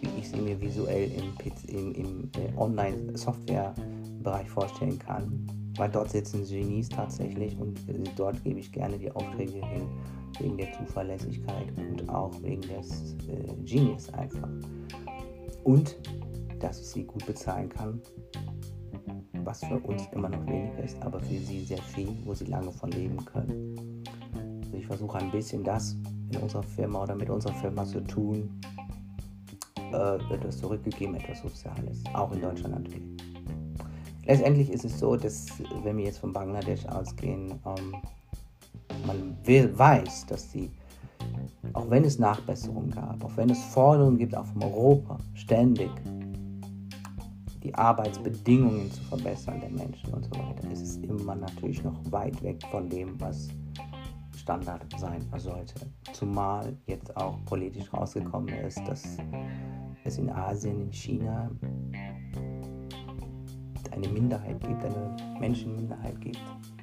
[0.00, 1.34] wie ich sie mir visuell im,
[1.68, 5.46] im, im äh, Online-Software-Bereich vorstellen kann.
[5.76, 7.78] Weil dort sitzen Genies tatsächlich und
[8.16, 9.86] dort gebe ich gerne die Aufträge hin,
[10.38, 14.48] wegen der Zuverlässigkeit und auch wegen des äh, Genius einfach.
[15.64, 15.96] Und
[16.58, 18.00] dass ich sie gut bezahlen kann,
[19.44, 22.70] was für uns immer noch wenig ist, aber für sie sehr viel, wo sie lange
[22.70, 24.04] von leben können.
[24.62, 25.96] Also ich versuche ein bisschen das
[26.30, 28.60] in unserer Firma oder mit unserer Firma zu tun,
[29.92, 33.20] äh, etwas zurückgegeben, etwas Soziales, auch in Deutschland natürlich.
[34.26, 35.46] Letztendlich ist es so, dass
[35.82, 37.96] wenn wir jetzt von Bangladesch ausgehen, ähm,
[39.06, 40.70] man will, weiß, dass die,
[41.72, 45.90] auch wenn es Nachbesserungen gab, auch wenn es Forderungen gibt, auch von Europa, ständig,
[47.62, 52.42] die Arbeitsbedingungen zu verbessern der Menschen und so weiter, ist es immer natürlich noch weit
[52.42, 53.48] weg von dem, was
[54.36, 55.74] Standard sein sollte.
[56.12, 59.18] Zumal jetzt auch politisch rausgekommen ist, dass
[60.04, 61.50] es in Asien, in China
[63.92, 66.40] eine Minderheit gibt, eine Menschenminderheit gibt.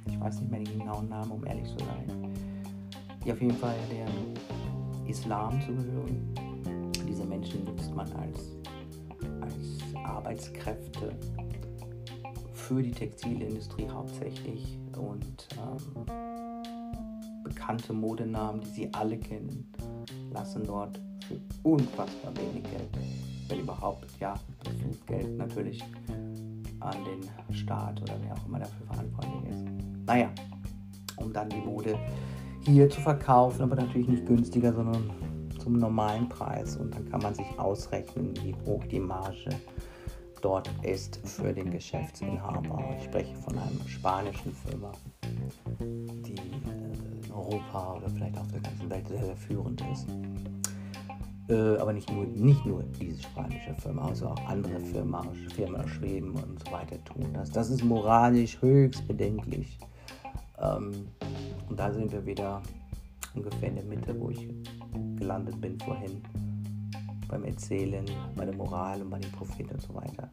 [0.07, 2.46] Ich weiß nicht mehr den genauen Namen, um ehrlich zu sein.
[3.27, 6.33] Die auf jeden Fall dem Islam zugehören.
[7.05, 8.55] Diese Menschen nutzt man als
[10.01, 11.13] Arbeitskräfte
[12.53, 16.05] für die Textilindustrie hauptsächlich und ähm,
[17.43, 19.73] bekannte Modenamen, die Sie alle kennen,
[20.31, 20.97] lassen dort
[21.27, 22.97] für unfassbar wenig Geld,
[23.49, 25.83] wenn überhaupt, ja, viel Geld natürlich
[26.79, 29.65] an den Staat oder wer auch immer dafür verantwortlich ist.
[30.05, 30.29] Naja,
[31.17, 31.99] um dann die Mode
[32.67, 35.09] hier zu verkaufen, aber natürlich nicht günstiger, sondern
[35.59, 36.75] zum normalen Preis.
[36.75, 39.49] Und dann kann man sich ausrechnen, wie hoch die Marge
[40.41, 42.95] dort ist für den Geschäftsinhaber.
[42.97, 44.91] Ich spreche von einer spanischen Firma,
[45.79, 50.07] die äh, in Europa oder vielleicht auf der ganzen Welt sehr, sehr führend ist.
[51.49, 55.89] Äh, aber nicht nur, nicht nur diese spanische Firma, also auch andere Firmen, Firmen aus
[55.89, 57.49] Schweden und so weiter tun das.
[57.49, 59.79] Das ist moralisch höchst bedenklich.
[60.59, 61.07] Ähm,
[61.69, 62.61] und da sind wir wieder
[63.33, 64.47] ungefähr in der Mitte, wo ich
[65.15, 66.21] gelandet bin vorhin
[67.27, 68.05] beim Erzählen,
[68.35, 70.29] bei der Moral und bei den Propheten und so weiter.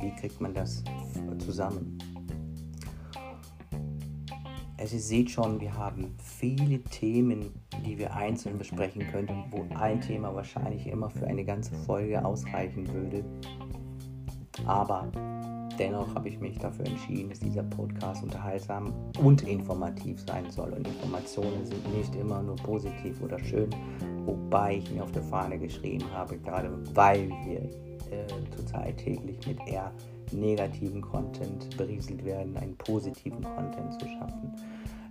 [0.00, 0.84] Wie kriegt man das
[1.38, 1.98] zusammen?
[4.76, 7.52] Also ihr seht schon, wir haben viele Themen,
[7.84, 12.86] die wir einzeln besprechen könnten, wo ein Thema wahrscheinlich immer für eine ganze Folge ausreichen
[12.92, 13.24] würde.
[14.66, 15.10] Aber
[15.78, 20.72] dennoch habe ich mich dafür entschieden, dass dieser Podcast unterhaltsam und informativ sein soll.
[20.72, 23.70] Und Informationen sind nicht immer nur positiv oder schön,
[24.24, 27.62] wobei ich mir auf der Fahne geschrieben habe, gerade weil wir
[28.10, 28.26] äh,
[28.56, 29.92] zurzeit täglich mit eher
[30.32, 34.52] negativen Content berieselt werden, einen positiven Content zu schaffen.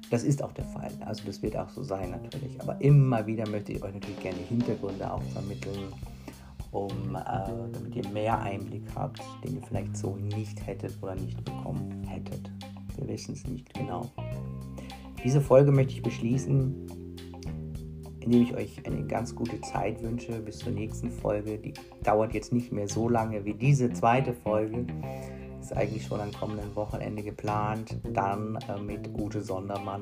[0.09, 0.91] Das ist auch der Fall.
[1.05, 2.59] Also das wird auch so sein natürlich.
[2.61, 5.91] Aber immer wieder möchte ich euch natürlich gerne Hintergründe auch vermitteln,
[6.71, 11.43] um äh, damit ihr mehr Einblick habt, den ihr vielleicht so nicht hättet oder nicht
[11.43, 12.51] bekommen hättet.
[12.95, 14.11] Wir wissen es nicht genau.
[15.23, 16.87] Diese Folge möchte ich beschließen
[18.27, 21.57] indem ich euch eine ganz gute Zeit wünsche bis zur nächsten Folge.
[21.57, 24.85] Die dauert jetzt nicht mehr so lange wie diese zweite Folge.
[25.61, 27.95] Ist eigentlich schon am kommenden Wochenende geplant.
[28.13, 30.01] Dann äh, mit Ute Sondermann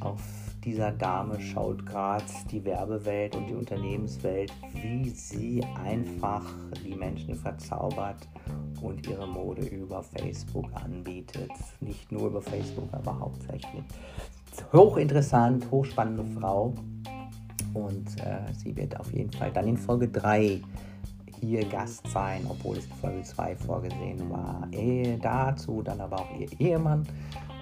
[0.00, 0.22] auf
[0.68, 6.44] dieser Dame schaut gerade die Werbewelt und die Unternehmenswelt, wie sie einfach
[6.84, 8.28] die Menschen verzaubert
[8.82, 11.50] und ihre Mode über Facebook anbietet.
[11.80, 13.82] Nicht nur über Facebook, aber hauptsächlich.
[14.70, 16.74] Hochinteressant, hochspannende Frau.
[17.72, 20.60] Und äh, sie wird auf jeden Fall dann in Folge 3
[21.40, 24.68] hier Gast sein, obwohl es in Folge 2 vorgesehen war.
[24.72, 27.06] Ehe dazu dann aber auch ihr Ehemann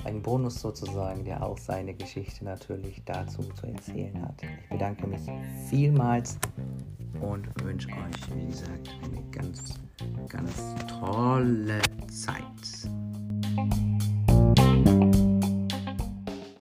[0.07, 4.41] ein Bonus sozusagen, der auch seine Geschichte natürlich dazu zu erzählen hat.
[4.43, 5.23] Ich bedanke mich
[5.69, 6.39] vielmals
[7.21, 9.81] und wünsche euch, wie gesagt, eine ganz,
[10.29, 12.47] ganz tolle Zeit.